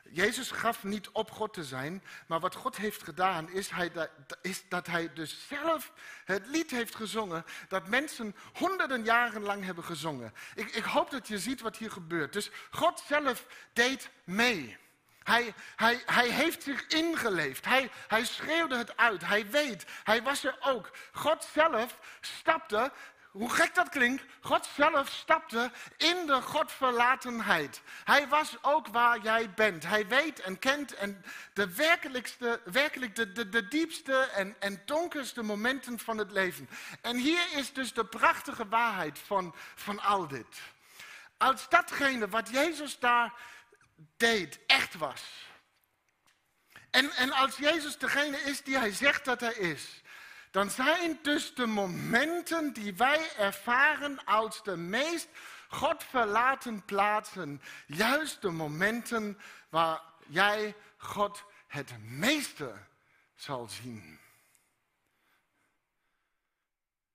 Jezus 0.09 0.51
gaf 0.51 0.83
niet 0.83 1.09
op 1.09 1.31
God 1.31 1.53
te 1.53 1.63
zijn, 1.63 2.03
maar 2.27 2.39
wat 2.39 2.55
God 2.55 2.77
heeft 2.77 3.03
gedaan 3.03 3.49
is, 3.49 3.69
hij, 3.69 3.91
is, 4.41 4.63
dat 4.69 4.87
hij 4.87 5.13
dus 5.13 5.47
zelf 5.47 5.91
het 6.25 6.47
lied 6.47 6.71
heeft 6.71 6.95
gezongen 6.95 7.45
dat 7.67 7.87
mensen 7.87 8.35
honderden 8.53 9.03
jaren 9.03 9.41
lang 9.41 9.63
hebben 9.63 9.83
gezongen. 9.83 10.33
Ik, 10.55 10.75
ik 10.75 10.83
hoop 10.83 11.11
dat 11.11 11.27
je 11.27 11.39
ziet 11.39 11.61
wat 11.61 11.77
hier 11.77 11.91
gebeurt. 11.91 12.33
Dus 12.33 12.51
God 12.71 13.03
zelf 13.07 13.45
deed 13.73 14.09
mee. 14.23 14.77
Hij, 15.23 15.53
hij, 15.75 16.03
hij 16.05 16.29
heeft 16.29 16.63
zich 16.63 16.87
ingeleefd. 16.87 17.65
Hij, 17.65 17.89
hij 18.07 18.25
schreeuwde 18.25 18.77
het 18.77 18.97
uit. 18.97 19.25
Hij 19.25 19.49
weet. 19.49 19.85
Hij 20.03 20.23
was 20.23 20.43
er 20.43 20.57
ook. 20.59 20.91
God 21.11 21.47
zelf 21.53 21.99
stapte 22.21 22.91
hoe 23.35 23.49
gek 23.49 23.75
dat 23.75 23.89
klinkt, 23.89 24.23
God 24.41 24.67
zelf 24.75 25.09
stapte 25.09 25.71
in 25.97 26.25
de 26.25 26.41
Godverlatenheid. 26.41 27.81
Hij 28.03 28.27
was 28.27 28.57
ook 28.61 28.87
waar 28.87 29.19
jij 29.19 29.49
bent. 29.53 29.83
Hij 29.83 30.07
weet 30.07 30.39
en 30.39 30.59
kent 30.59 30.93
en 30.93 31.25
de 31.53 31.73
werkelijkste, 31.73 32.61
werkelijk 32.65 33.15
de, 33.15 33.31
de, 33.31 33.49
de 33.49 33.67
diepste 33.67 34.19
en, 34.19 34.55
en 34.59 34.81
donkerste 34.85 35.41
momenten 35.41 35.99
van 35.99 36.17
het 36.17 36.31
leven. 36.31 36.69
En 37.01 37.17
hier 37.17 37.51
is 37.51 37.73
dus 37.73 37.93
de 37.93 38.05
prachtige 38.05 38.67
waarheid 38.67 39.19
van, 39.19 39.55
van 39.75 39.99
al 39.99 40.27
dit. 40.27 40.61
Als 41.37 41.69
datgene 41.69 42.27
wat 42.27 42.49
Jezus 42.49 42.99
daar 42.99 43.33
deed 44.17 44.59
echt 44.67 44.95
was. 44.95 45.23
En, 46.91 47.11
en 47.11 47.31
als 47.31 47.57
Jezus 47.57 47.97
degene 47.97 48.37
is 48.37 48.61
die 48.61 48.77
hij 48.77 48.91
zegt 48.91 49.25
dat 49.25 49.39
hij 49.39 49.53
is, 49.53 50.01
dan 50.55 50.69
zijn 50.69 51.19
dus 51.21 51.53
de 51.53 51.65
momenten 51.65 52.73
die 52.73 52.95
wij 52.95 53.35
ervaren 53.37 54.25
als 54.25 54.63
de 54.63 54.77
meest 54.77 55.27
God 55.67 56.03
verlaten 56.03 56.85
plaatsen, 56.85 57.61
juist 57.87 58.41
de 58.41 58.49
momenten 58.49 59.39
waar 59.69 60.01
jij 60.27 60.75
God 60.97 61.43
het 61.67 61.93
meeste 62.01 62.77
zal 63.33 63.67
zien. 63.67 64.19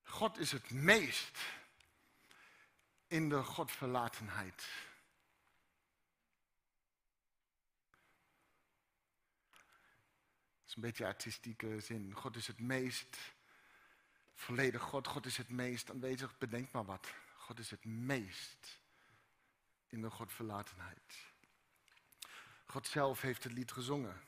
God 0.03 0.39
is 0.39 0.53
het 0.53 0.71
meest 0.71 1.39
in 3.07 3.29
de 3.29 3.43
Godverlatenheid. 3.43 4.69
Dat 9.47 10.60
is 10.71 10.77
een 10.77 10.83
beetje 10.83 11.07
artistieke 11.07 11.81
zin. 11.81 12.15
God 12.15 12.37
is 12.37 12.47
het 12.47 12.61
meest 12.61 13.19
volledig 14.35 14.83
God. 14.83 15.07
God 15.07 15.27
is 15.27 15.37
het 15.37 15.49
meest 15.49 15.91
aanwezig. 15.91 16.39
Bedenk 16.39 16.73
maar 16.73 16.85
wat. 16.85 17.13
God 17.37 17.59
is 17.59 17.71
het 17.71 17.85
meest 17.85 18.79
in 19.87 20.03
de 20.03 20.11
Godverlatenheid. 20.11 21.15
God 22.67 22.87
zelf 22.87 23.21
heeft 23.21 23.45
het 23.45 23.53
lied 23.53 23.73
gezongen. 23.73 24.21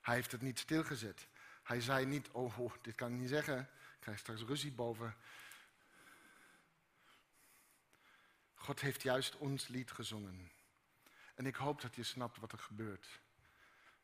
Hij 0.00 0.14
heeft 0.14 0.32
het 0.32 0.42
niet 0.42 0.58
stilgezet. 0.58 1.26
Hij 1.62 1.80
zei 1.80 2.06
niet, 2.06 2.28
oh, 2.28 2.58
oh 2.58 2.72
dit 2.82 2.94
kan 2.94 3.12
ik 3.12 3.18
niet 3.18 3.28
zeggen. 3.28 3.60
Ik 3.60 4.00
krijg 4.00 4.18
straks 4.18 4.42
ruzie 4.42 4.72
boven. 4.72 5.16
God 8.54 8.80
heeft 8.80 9.02
juist 9.02 9.36
ons 9.36 9.68
lied 9.68 9.90
gezongen. 9.90 10.50
En 11.34 11.46
ik 11.46 11.56
hoop 11.56 11.80
dat 11.80 11.94
je 11.94 12.02
snapt 12.02 12.38
wat 12.38 12.52
er 12.52 12.58
gebeurt. 12.58 13.20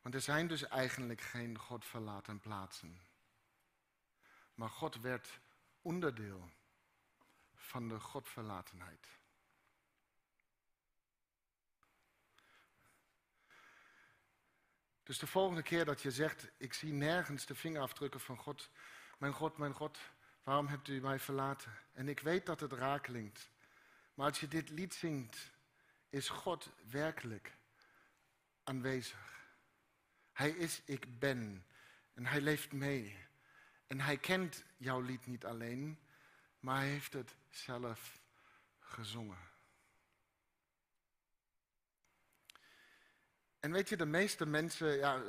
Want 0.03 0.15
er 0.15 0.21
zijn 0.21 0.47
dus 0.47 0.67
eigenlijk 0.67 1.21
geen 1.21 1.57
God 1.57 1.85
verlaten 1.85 2.39
plaatsen. 2.39 2.99
Maar 4.53 4.69
God 4.69 5.01
werd 5.01 5.39
onderdeel 5.81 6.49
van 7.55 7.87
de 7.87 7.99
Godverlatenheid. 7.99 9.07
Dus 15.03 15.19
de 15.19 15.27
volgende 15.27 15.63
keer 15.63 15.85
dat 15.85 16.01
je 16.01 16.11
zegt, 16.11 16.51
ik 16.57 16.73
zie 16.73 16.93
nergens 16.93 17.45
de 17.45 17.55
vingerafdrukken 17.55 18.19
van 18.19 18.37
God. 18.37 18.69
Mijn 19.17 19.33
God, 19.33 19.57
mijn 19.57 19.73
God, 19.73 19.99
waarom 20.43 20.67
hebt 20.67 20.87
u 20.87 21.01
mij 21.01 21.19
verlaten? 21.19 21.71
En 21.93 22.07
ik 22.07 22.19
weet 22.19 22.45
dat 22.45 22.59
het 22.59 22.73
raak 22.73 23.03
klinkt. 23.03 23.49
Maar 24.13 24.27
als 24.27 24.39
je 24.39 24.47
dit 24.47 24.69
lied 24.69 24.93
zingt, 24.93 25.51
is 26.09 26.29
God 26.29 26.69
werkelijk 26.89 27.57
aanwezig. 28.63 29.32
Hij 30.33 30.49
is 30.49 30.81
ik 30.85 31.19
ben 31.19 31.65
en 32.13 32.25
hij 32.25 32.41
leeft 32.41 32.71
mee. 32.71 33.17
En 33.87 33.99
hij 33.99 34.17
kent 34.17 34.63
jouw 34.77 35.01
lied 35.01 35.25
niet 35.25 35.45
alleen, 35.45 35.99
maar 36.59 36.77
hij 36.77 36.89
heeft 36.89 37.13
het 37.13 37.35
zelf 37.49 38.21
gezongen. 38.79 39.51
En 43.59 43.71
weet 43.71 43.89
je, 43.89 43.97
de 43.97 44.05
meeste 44.05 44.45
mensen, 44.45 44.97
ja, 44.97 45.23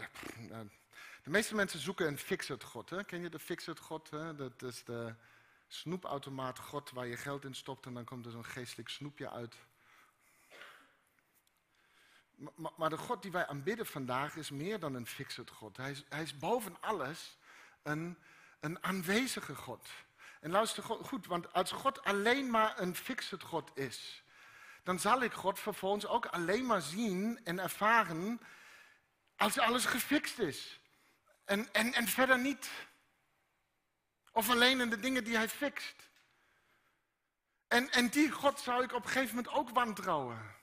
de 1.22 1.30
meeste 1.30 1.54
mensen 1.54 1.78
zoeken 1.80 2.06
een 2.06 2.18
fix-it 2.18 2.64
God. 2.64 2.90
Hè? 2.90 3.04
Ken 3.04 3.20
je 3.20 3.28
de 3.28 3.38
fix-it 3.38 3.78
God? 3.78 4.10
Hè? 4.10 4.34
Dat 4.34 4.62
is 4.62 4.84
de 4.84 5.14
snoepautomaat 5.66 6.58
God 6.58 6.90
waar 6.90 7.06
je 7.06 7.16
geld 7.16 7.44
in 7.44 7.54
stopt 7.54 7.86
en 7.86 7.94
dan 7.94 8.04
komt 8.04 8.26
er 8.26 8.32
zo'n 8.32 8.44
geestelijk 8.44 8.88
snoepje 8.88 9.30
uit. 9.30 9.56
Maar, 12.76 12.90
de 12.90 12.96
God 12.96 13.22
die 13.22 13.30
wij 13.30 13.46
aanbidden 13.46 13.86
vandaag 13.86 14.36
is 14.36 14.50
meer 14.50 14.78
dan 14.78 14.94
een 14.94 15.06
fix-it 15.06 15.50
God. 15.50 15.76
Hij 15.76 15.90
is, 15.90 16.04
hij 16.08 16.22
is 16.22 16.38
boven 16.38 16.76
alles 16.80 17.38
een, 17.82 18.18
een 18.60 18.84
aanwezige 18.84 19.54
God. 19.54 19.88
En 20.40 20.50
luister 20.50 20.82
goed, 20.82 21.26
want 21.26 21.52
als 21.52 21.72
God 21.72 22.04
alleen 22.04 22.50
maar 22.50 22.80
een 22.80 22.96
fix-it 22.96 23.42
God 23.42 23.70
is, 23.74 24.22
dan 24.82 24.98
zal 24.98 25.22
ik 25.22 25.32
God 25.32 25.58
vervolgens 25.58 26.06
ook 26.06 26.26
alleen 26.26 26.66
maar 26.66 26.82
zien 26.82 27.40
en 27.44 27.58
ervaren 27.58 28.40
als 29.36 29.58
alles 29.58 29.84
gefixt 29.84 30.38
is. 30.38 30.80
En, 31.44 31.72
en, 31.72 31.92
en 31.92 32.08
verder 32.08 32.38
niet. 32.38 32.70
Of 34.32 34.50
alleen 34.50 34.80
in 34.80 34.90
de 34.90 35.00
dingen 35.00 35.24
die 35.24 35.36
hij 35.36 35.48
fixt. 35.48 35.94
En, 37.68 37.90
en 37.90 38.08
die 38.08 38.30
God 38.30 38.60
zou 38.60 38.82
ik 38.82 38.92
op 38.92 39.04
een 39.04 39.10
gegeven 39.10 39.36
moment 39.36 39.54
ook 39.54 39.70
wantrouwen. 39.70 40.54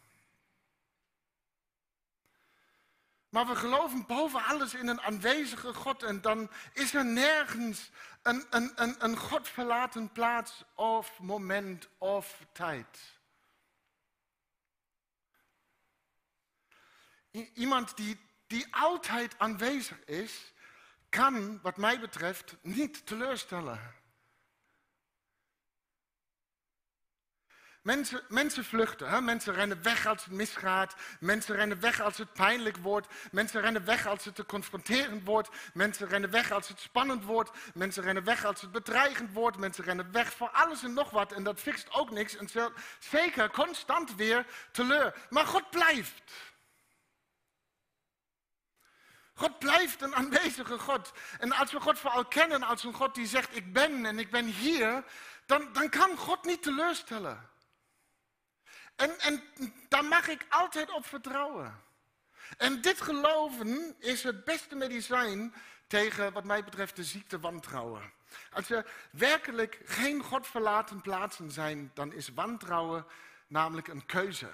Maar 3.31 3.47
we 3.47 3.55
geloven 3.55 4.05
boven 4.05 4.43
alles 4.43 4.73
in 4.73 4.87
een 4.87 5.01
aanwezige 5.01 5.73
God. 5.73 6.03
En 6.03 6.21
dan 6.21 6.49
is 6.73 6.93
er 6.93 7.05
nergens 7.05 7.91
een, 8.21 8.45
een, 8.49 8.71
een, 8.75 8.95
een 9.03 9.17
God 9.17 9.49
verlaten 9.49 10.11
plaats 10.11 10.63
of 10.75 11.19
moment 11.19 11.87
of 11.97 12.45
tijd. 12.51 13.19
Iemand 17.53 17.97
die, 17.97 18.19
die 18.47 18.75
altijd 18.75 19.39
aanwezig 19.39 20.05
is, 20.05 20.53
kan, 21.09 21.61
wat 21.61 21.77
mij 21.77 21.99
betreft, 21.99 22.55
niet 22.61 23.05
teleurstellen. 23.05 24.00
Mensen, 27.81 28.21
mensen 28.27 28.65
vluchten, 28.65 29.09
hè? 29.09 29.21
mensen 29.21 29.53
rennen 29.53 29.83
weg 29.83 30.05
als 30.05 30.23
het 30.23 30.33
misgaat, 30.33 30.95
mensen 31.19 31.55
rennen 31.55 31.79
weg 31.79 32.01
als 32.01 32.17
het 32.17 32.33
pijnlijk 32.33 32.77
wordt, 32.77 33.07
mensen 33.31 33.61
rennen 33.61 33.85
weg 33.85 34.07
als 34.07 34.25
het 34.25 34.35
te 34.35 34.45
confronterend 34.45 35.23
wordt, 35.23 35.49
mensen 35.73 36.07
rennen 36.07 36.29
weg 36.29 36.51
als 36.51 36.67
het 36.67 36.79
spannend 36.79 37.23
wordt, 37.23 37.51
mensen 37.73 38.03
rennen 38.03 38.23
weg 38.23 38.45
als 38.45 38.61
het 38.61 38.71
bedreigend 38.71 39.33
wordt, 39.33 39.57
mensen 39.57 39.83
rennen 39.83 40.11
weg 40.11 40.33
voor 40.33 40.49
alles 40.49 40.83
en 40.83 40.93
nog 40.93 41.09
wat 41.09 41.31
en 41.31 41.43
dat 41.43 41.59
fixt 41.59 41.91
ook 41.91 42.11
niks 42.11 42.35
en 42.35 42.49
zeker 42.99 43.51
constant 43.51 44.15
weer 44.15 44.45
teleur. 44.71 45.13
Maar 45.29 45.45
God 45.45 45.69
blijft. 45.69 46.31
God 49.33 49.59
blijft 49.59 50.01
een 50.01 50.15
aanwezige 50.15 50.77
God. 50.79 51.11
En 51.39 51.51
als 51.51 51.71
we 51.71 51.79
God 51.79 51.99
vooral 51.99 52.25
kennen 52.25 52.63
als 52.63 52.83
een 52.83 52.93
God 52.93 53.15
die 53.15 53.27
zegt, 53.27 53.55
ik 53.55 53.73
ben 53.73 54.05
en 54.05 54.19
ik 54.19 54.31
ben 54.31 54.45
hier, 54.45 55.03
dan, 55.45 55.73
dan 55.73 55.89
kan 55.89 56.17
God 56.17 56.43
niet 56.43 56.63
teleurstellen. 56.63 57.49
En, 59.01 59.43
daar 59.87 60.05
mag 60.05 60.27
ik 60.27 60.45
altijd 60.49 60.91
op 60.91 61.05
vertrouwen. 61.05 61.83
En 62.57 62.81
dit 62.81 63.01
geloven 63.01 63.95
is 63.99 64.23
het 64.23 64.43
beste 64.43 64.75
medicijn 64.75 65.53
tegen, 65.87 66.33
wat 66.33 66.43
mij 66.43 66.63
betreft, 66.63 66.95
de 66.95 67.03
ziekte 67.03 67.39
wantrouwen. 67.39 68.13
Als 68.51 68.69
er 68.69 68.91
werkelijk 69.11 69.81
geen 69.85 70.23
God 70.23 70.47
verlaten 70.47 71.01
plaatsen 71.01 71.51
zijn, 71.51 71.91
dan 71.93 72.13
is 72.13 72.29
wantrouwen 72.29 73.05
namelijk 73.47 73.87
een 73.87 74.05
keuze. 74.05 74.51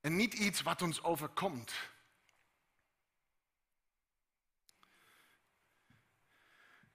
En 0.00 0.16
niet 0.16 0.34
iets 0.34 0.62
wat 0.62 0.82
ons 0.82 1.02
overkomt. 1.02 1.72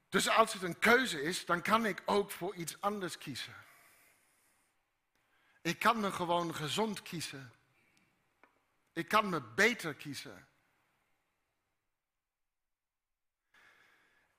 Dus 0.10 0.30
als 0.30 0.54
het 0.54 0.62
een 0.62 0.80
keuze 0.80 1.22
is, 1.22 1.46
dan 1.46 1.62
kan 1.62 1.86
ik 1.86 2.02
ook 2.06 2.32
voor 2.32 2.56
iets 2.56 2.82
anders 2.82 3.18
kiezen. 3.18 3.56
Ik 5.62 5.80
kan 5.80 6.00
me 6.00 6.12
gewoon 6.12 6.56
gezond 6.56 7.02
kiezen. 7.02 7.54
Ik 8.93 9.08
kan 9.08 9.30
me 9.30 9.41
beter 9.41 9.93
kiezen. 9.93 10.47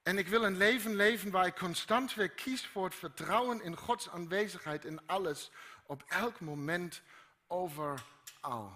En 0.02 0.18
ik 0.18 0.28
wil 0.28 0.44
een 0.44 0.56
leven 0.56 0.94
leven 0.94 1.30
waar 1.30 1.46
ik 1.46 1.56
constant 1.56 2.14
weer 2.14 2.30
kies 2.30 2.66
voor 2.66 2.85
het 2.85 2.94
vertrouwen 2.94 3.62
in 3.62 3.76
Gods 3.76 4.08
aanwezigheid 4.08 4.85
in 4.85 5.06
alles, 5.06 5.50
op 5.87 6.02
elk 6.08 6.40
moment, 6.40 7.02
overal. 7.46 8.72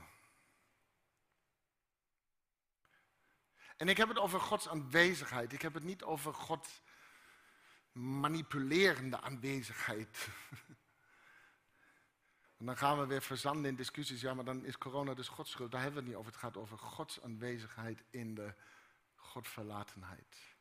En 3.77 3.89
ik 3.89 3.97
heb 3.97 4.09
het 4.09 4.19
over 4.19 4.41
Gods 4.41 4.69
aanwezigheid. 4.69 5.53
Ik 5.53 5.63
heb 5.63 5.75
het 5.75 5.85
niet 5.85 6.03
over 6.03 6.35
Gods 6.35 6.83
manipulerende 7.93 9.21
aanwezigheid. 9.21 10.29
En 12.59 12.67
dan 12.67 12.77
gaan 12.77 12.99
we 12.99 13.07
weer 13.07 13.23
verzanden 13.23 13.71
in 13.71 13.77
discussies. 13.77 14.21
Ja, 14.21 14.35
maar 14.35 14.45
dan 14.45 14.65
is 14.65 14.79
corona 14.79 15.15
dus 15.15 15.29
Gods 15.29 15.51
schuld. 15.51 15.71
Daar 15.71 15.83
hebben 15.83 15.99
we 15.99 16.05
het 16.05 16.17
niet 16.17 16.19
over. 16.21 16.33
Het 16.33 16.41
gaat 16.41 16.57
over 16.57 16.79
Gods 16.79 17.23
aanwezigheid 17.23 18.05
in 18.11 18.35
de 18.35 18.55
Godverlatenheid. 19.15 20.57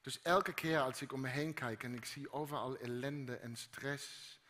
Dus 0.00 0.20
elke 0.22 0.52
keer 0.52 0.80
als 0.80 1.02
ik 1.02 1.12
om 1.12 1.20
me 1.20 1.28
heen 1.28 1.54
kijk 1.54 1.82
en 1.82 1.94
ik 1.94 2.04
zie 2.04 2.32
overal 2.32 2.76
ellende 2.76 3.36
en 3.36 3.56
stress 3.56 4.40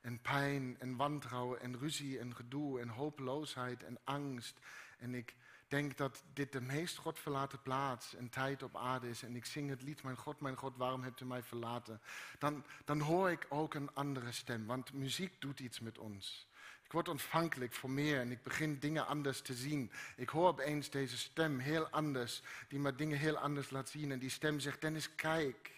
en 0.00 0.20
pijn 0.20 0.76
en 0.78 0.96
wantrouwen 0.96 1.60
en 1.60 1.78
ruzie 1.78 2.18
en 2.18 2.36
gedoe 2.36 2.80
en 2.80 2.88
hopeloosheid 2.88 3.82
en 3.82 3.98
angst 4.04 4.60
en 4.98 5.14
ik 5.14 5.36
denk 5.68 5.96
dat 5.96 6.22
dit 6.32 6.52
de 6.52 6.60
meest 6.60 6.96
godverlaten 6.96 7.62
plaats 7.62 8.14
en 8.14 8.28
tijd 8.28 8.62
op 8.62 8.76
aarde 8.76 9.08
is 9.08 9.22
en 9.22 9.36
ik 9.36 9.44
zing 9.44 9.70
het 9.70 9.82
lied, 9.82 10.02
mijn 10.02 10.16
God, 10.16 10.40
mijn 10.40 10.56
God, 10.56 10.76
waarom 10.76 11.02
hebt 11.02 11.20
u 11.20 11.24
mij 11.24 11.42
verlaten? 11.42 12.00
Dan, 12.38 12.64
dan 12.84 13.00
hoor 13.00 13.30
ik 13.30 13.46
ook 13.48 13.74
een 13.74 13.94
andere 13.94 14.32
stem, 14.32 14.66
want 14.66 14.92
muziek 14.92 15.40
doet 15.40 15.60
iets 15.60 15.80
met 15.80 15.98
ons. 15.98 16.48
Ik 16.84 16.92
word 16.92 17.08
ontvankelijk 17.08 17.72
voor 17.72 17.90
meer 17.90 18.20
en 18.20 18.30
ik 18.30 18.42
begin 18.42 18.78
dingen 18.78 19.06
anders 19.06 19.40
te 19.40 19.54
zien. 19.54 19.92
Ik 20.16 20.28
hoor 20.28 20.48
opeens 20.48 20.90
deze 20.90 21.18
stem 21.18 21.58
heel 21.58 21.88
anders, 21.88 22.42
die 22.68 22.78
me 22.78 22.94
dingen 22.94 23.18
heel 23.18 23.38
anders 23.38 23.70
laat 23.70 23.88
zien. 23.88 24.12
En 24.12 24.18
die 24.18 24.30
stem 24.30 24.60
zegt, 24.60 24.80
Dennis, 24.80 25.14
kijk. 25.14 25.72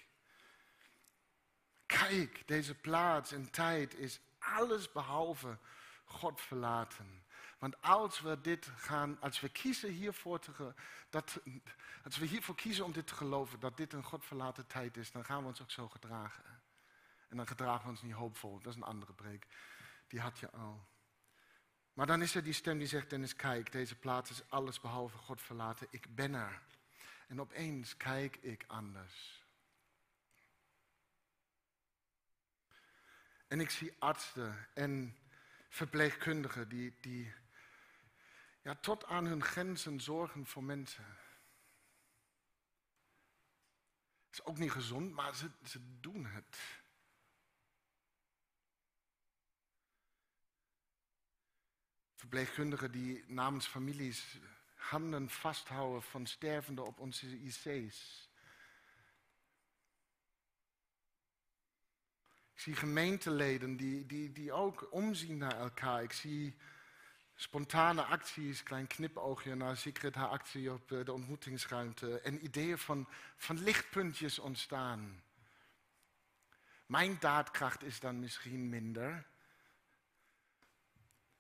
Kijk, 1.87 2.43
deze 2.47 2.75
plaats 2.75 3.33
en 3.33 3.51
tijd 3.51 3.95
is 3.95 4.21
alles 4.39 4.93
behalve 4.93 5.59
God 6.05 6.41
verlaten. 6.41 7.25
Want 7.67 7.83
als 7.83 8.21
we 8.21 8.41
dit 8.41 8.67
gaan, 8.77 9.21
als 9.21 9.41
we 9.41 9.49
kiezen 9.49 9.91
hiervoor 9.91 10.39
te, 10.39 10.75
dat, 11.11 11.41
als 12.05 12.19
we 12.19 12.27
hiervoor 12.27 12.55
kiezen 12.55 12.85
om 12.85 12.93
dit 12.93 13.07
te 13.07 13.15
geloven, 13.15 13.61
dat 13.61 13.77
dit 13.77 13.93
een 13.93 14.03
God 14.03 14.25
verlaten 14.25 14.67
tijd 14.67 14.97
is, 14.97 15.13
dan 15.13 15.25
gaan 15.25 15.41
we 15.43 15.49
ons 15.49 15.63
ook 15.63 15.71
zo 15.71 15.89
gedragen. 15.89 16.45
En 17.29 17.37
dan 17.37 17.47
gedragen 17.47 17.85
we 17.85 17.91
ons 17.91 18.03
niet 18.03 18.13
hoopvol. 18.13 18.59
Dat 18.61 18.73
is 18.73 18.77
een 18.77 18.87
andere 18.87 19.13
preek. 19.13 19.47
Die 20.07 20.21
had 20.21 20.39
je 20.39 20.51
al. 20.51 20.87
Maar 21.93 22.07
dan 22.07 22.23
is 22.23 22.35
er 22.35 22.43
die 22.43 22.53
stem 22.53 22.79
die 22.79 22.87
zegt, 22.87 23.11
Dennis, 23.11 23.37
kijk, 23.37 23.73
deze 23.73 23.97
plaats 23.97 24.31
is 24.31 24.51
alles 24.51 24.81
behalve 24.81 25.17
God 25.17 25.43
verlaten. 25.43 25.87
Ik 25.91 26.15
ben 26.15 26.35
er. 26.35 26.63
En 27.29 27.41
opeens 27.41 27.97
kijk 27.97 28.37
ik 28.37 28.65
anders. 28.67 29.45
En 33.47 33.61
ik 33.61 33.71
zie 33.71 33.95
artsen 33.99 34.69
en 34.75 35.17
verpleegkundigen 35.69 36.69
die, 36.69 36.95
die 37.01 37.35
ja, 38.67 38.75
tot 38.75 39.05
aan 39.05 39.27
hun 39.27 39.43
grenzen 39.43 40.01
zorgen 40.01 40.47
voor 40.47 40.65
mensen. 40.65 41.05
Is 44.31 44.45
ook 44.45 44.59
niet 44.59 44.71
gezond, 44.71 45.13
maar 45.13 45.37
ze, 45.37 45.51
ze 45.65 46.01
doen 46.01 46.27
het. 46.27 46.59
Verpleegkundigen 52.15 52.93
die 52.93 53.25
namens 53.27 53.67
families 53.67 54.39
handen 54.75 55.31
vasthouden 55.31 56.03
van 56.03 56.27
stervenden 56.27 56.87
op 56.87 56.99
onze 56.99 57.27
IC's. 57.27 58.31
Ik 62.55 62.61
zie 62.61 62.75
gemeenteleden 62.75 63.77
die, 63.77 64.07
die, 64.07 64.33
die 64.33 64.53
ook 64.53 64.93
omzien 64.93 65.37
naar 65.37 65.59
elkaar. 65.59 66.03
Ik 66.03 66.13
zie 66.13 66.57
spontane 67.37 68.03
acties, 68.03 68.63
klein 68.63 68.87
knipoogje 68.87 69.55
naar 69.55 69.77
Secret 69.77 70.15
haar 70.15 70.29
actie 70.29 70.73
op 70.73 70.93
eh, 70.93 71.05
de 71.05 71.13
ontmoetingsruimte. 71.13 72.21
En 72.21 72.45
ideeën 72.45 72.79
van, 72.79 73.09
van 73.37 73.59
lichtpuntjes 73.59 74.39
ontstaan. 74.39 75.23
Mijn 76.87 77.19
daadkracht 77.21 77.83
is 77.83 78.01
dan 78.01 78.21
misschien 78.21 78.69
minder. 78.69 79.27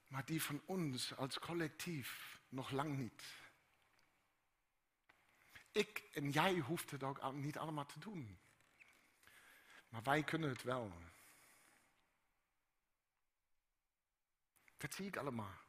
Maar 0.08 0.24
die 0.24 0.42
van 0.42 0.62
ons 0.64 1.16
als 1.16 1.38
collectief 1.38 2.40
nog 2.48 2.70
lang 2.70 2.96
niet. 2.96 3.24
Ik 5.72 6.04
en 6.12 6.30
jij 6.30 6.58
hoeft 6.58 6.90
het 6.90 7.02
ook 7.02 7.32
niet 7.32 7.58
allemaal 7.58 7.86
te 7.86 7.98
doen. 7.98 8.38
Maar 9.88 10.02
wij 10.02 10.22
kunnen 10.22 10.48
het 10.48 10.62
wel. 10.62 10.92
Dat 14.76 14.94
zie 14.94 15.06
ik 15.06 15.16
allemaal. 15.16 15.65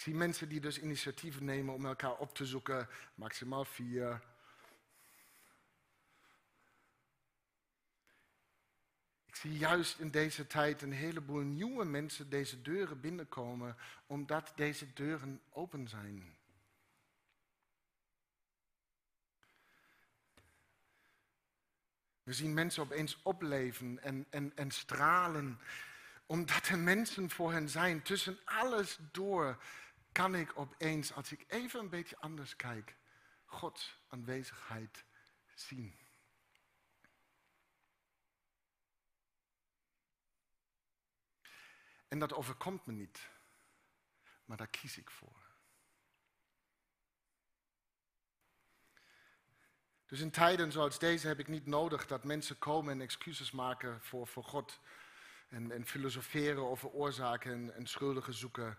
Ik 0.00 0.06
zie 0.06 0.14
mensen 0.14 0.48
die 0.48 0.60
dus 0.60 0.80
initiatieven 0.80 1.44
nemen 1.44 1.74
om 1.74 1.86
elkaar 1.86 2.16
op 2.16 2.34
te 2.34 2.46
zoeken, 2.46 2.88
maximaal 3.14 3.64
vier. 3.64 4.22
Ik 9.26 9.36
zie 9.36 9.58
juist 9.58 9.98
in 9.98 10.10
deze 10.10 10.46
tijd 10.46 10.82
een 10.82 10.92
heleboel 10.92 11.40
nieuwe 11.40 11.84
mensen 11.84 12.30
deze 12.30 12.62
deuren 12.62 13.00
binnenkomen, 13.00 13.76
omdat 14.06 14.52
deze 14.56 14.92
deuren 14.92 15.40
open 15.50 15.88
zijn. 15.88 16.36
We 22.22 22.32
zien 22.32 22.54
mensen 22.54 22.82
opeens 22.82 23.22
opleven 23.22 24.02
en, 24.02 24.26
en, 24.30 24.52
en 24.54 24.70
stralen, 24.70 25.60
omdat 26.26 26.68
er 26.68 26.78
mensen 26.78 27.30
voor 27.30 27.52
hen 27.52 27.68
zijn. 27.68 28.02
Tussen 28.02 28.38
alles 28.44 28.98
door 29.12 29.58
kan 30.12 30.34
ik 30.34 30.58
opeens, 30.58 31.12
als 31.12 31.32
ik 31.32 31.44
even 31.48 31.80
een 31.80 31.88
beetje 31.88 32.18
anders 32.18 32.56
kijk, 32.56 32.96
Gods 33.44 34.02
aanwezigheid 34.08 35.04
zien. 35.54 35.98
En 42.08 42.18
dat 42.18 42.34
overkomt 42.34 42.86
me 42.86 42.92
niet, 42.92 43.30
maar 44.44 44.56
daar 44.56 44.70
kies 44.70 44.98
ik 44.98 45.10
voor. 45.10 45.48
Dus 50.06 50.20
in 50.20 50.30
tijden 50.30 50.72
zoals 50.72 50.98
deze 50.98 51.26
heb 51.26 51.38
ik 51.38 51.48
niet 51.48 51.66
nodig 51.66 52.06
dat 52.06 52.24
mensen 52.24 52.58
komen 52.58 52.92
en 52.92 53.00
excuses 53.00 53.50
maken 53.50 54.00
voor, 54.02 54.26
voor 54.26 54.44
God. 54.44 54.80
En, 55.48 55.70
en 55.70 55.86
filosoferen 55.86 56.68
over 56.68 56.88
oorzaken 56.88 57.52
en, 57.52 57.74
en 57.74 57.86
schuldigen 57.86 58.34
zoeken. 58.34 58.78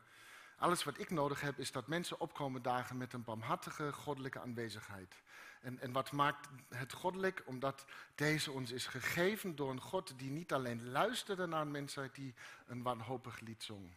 Alles 0.62 0.84
wat 0.84 0.99
ik 0.99 1.09
nodig 1.09 1.41
heb 1.41 1.59
is 1.59 1.72
dat 1.72 1.88
mensen 1.88 2.20
opkomen 2.20 2.62
dagen 2.62 2.97
met 2.97 3.14
een 3.14 3.24
barmhartige 3.24 3.93
goddelijke 3.93 4.39
aanwezigheid. 4.39 5.22
En, 5.62 5.80
en 5.80 5.91
wat 5.91 6.12
maakt 6.12 6.49
het 6.70 6.93
goddelijk? 6.93 7.43
Omdat 7.45 7.86
deze 8.16 8.51
ons 8.51 8.72
is 8.72 8.86
gegeven 8.86 9.55
door 9.55 9.70
een 9.70 9.82
God 9.82 10.20
die 10.20 10.32
niet 10.32 10.53
alleen 10.53 10.89
luisterde 10.91 11.45
naar 11.45 11.62
een 11.62 11.72
mensheid 11.72 12.16
die 12.16 12.34
een 12.66 12.84
wanhopig 12.84 13.39
lied 13.39 13.64
zong. 13.64 13.95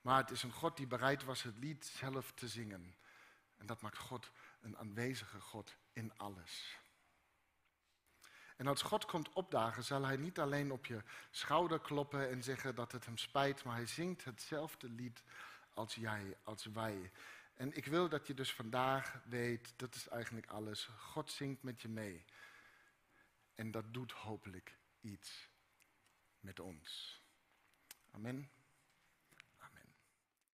Maar 0.00 0.20
het 0.20 0.30
is 0.30 0.42
een 0.42 0.52
God 0.52 0.76
die 0.76 0.86
bereid 0.86 1.24
was 1.24 1.42
het 1.42 1.58
lied 1.58 1.86
zelf 1.86 2.32
te 2.32 2.48
zingen. 2.48 2.94
En 3.56 3.66
dat 3.66 3.80
maakt 3.80 3.98
God 3.98 4.30
een 4.60 4.78
aanwezige 4.78 5.40
God 5.40 5.76
in 5.92 6.16
alles. 6.16 6.78
En 8.56 8.66
als 8.66 8.82
God 8.82 9.04
komt 9.04 9.32
opdagen, 9.32 9.84
zal 9.84 10.04
hij 10.04 10.16
niet 10.16 10.38
alleen 10.38 10.72
op 10.72 10.86
je 10.86 11.02
schouder 11.30 11.80
kloppen 11.80 12.30
en 12.30 12.42
zeggen 12.42 12.74
dat 12.74 12.92
het 12.92 13.04
hem 13.04 13.18
spijt, 13.18 13.64
maar 13.64 13.74
hij 13.74 13.86
zingt 13.86 14.24
hetzelfde 14.24 14.88
lied 14.88 15.22
als 15.74 15.94
jij, 15.94 16.36
als 16.42 16.64
wij. 16.64 17.10
En 17.54 17.76
ik 17.76 17.86
wil 17.86 18.08
dat 18.08 18.26
je 18.26 18.34
dus 18.34 18.52
vandaag 18.52 19.20
weet, 19.24 19.72
dat 19.76 19.94
is 19.94 20.08
eigenlijk 20.08 20.46
alles. 20.46 20.84
God 20.84 21.30
zingt 21.30 21.62
met 21.62 21.82
je 21.82 21.88
mee. 21.88 22.24
En 23.54 23.70
dat 23.70 23.94
doet 23.94 24.12
hopelijk 24.12 24.78
iets 25.00 25.48
met 26.40 26.60
ons. 26.60 27.22
Amen. 28.10 28.50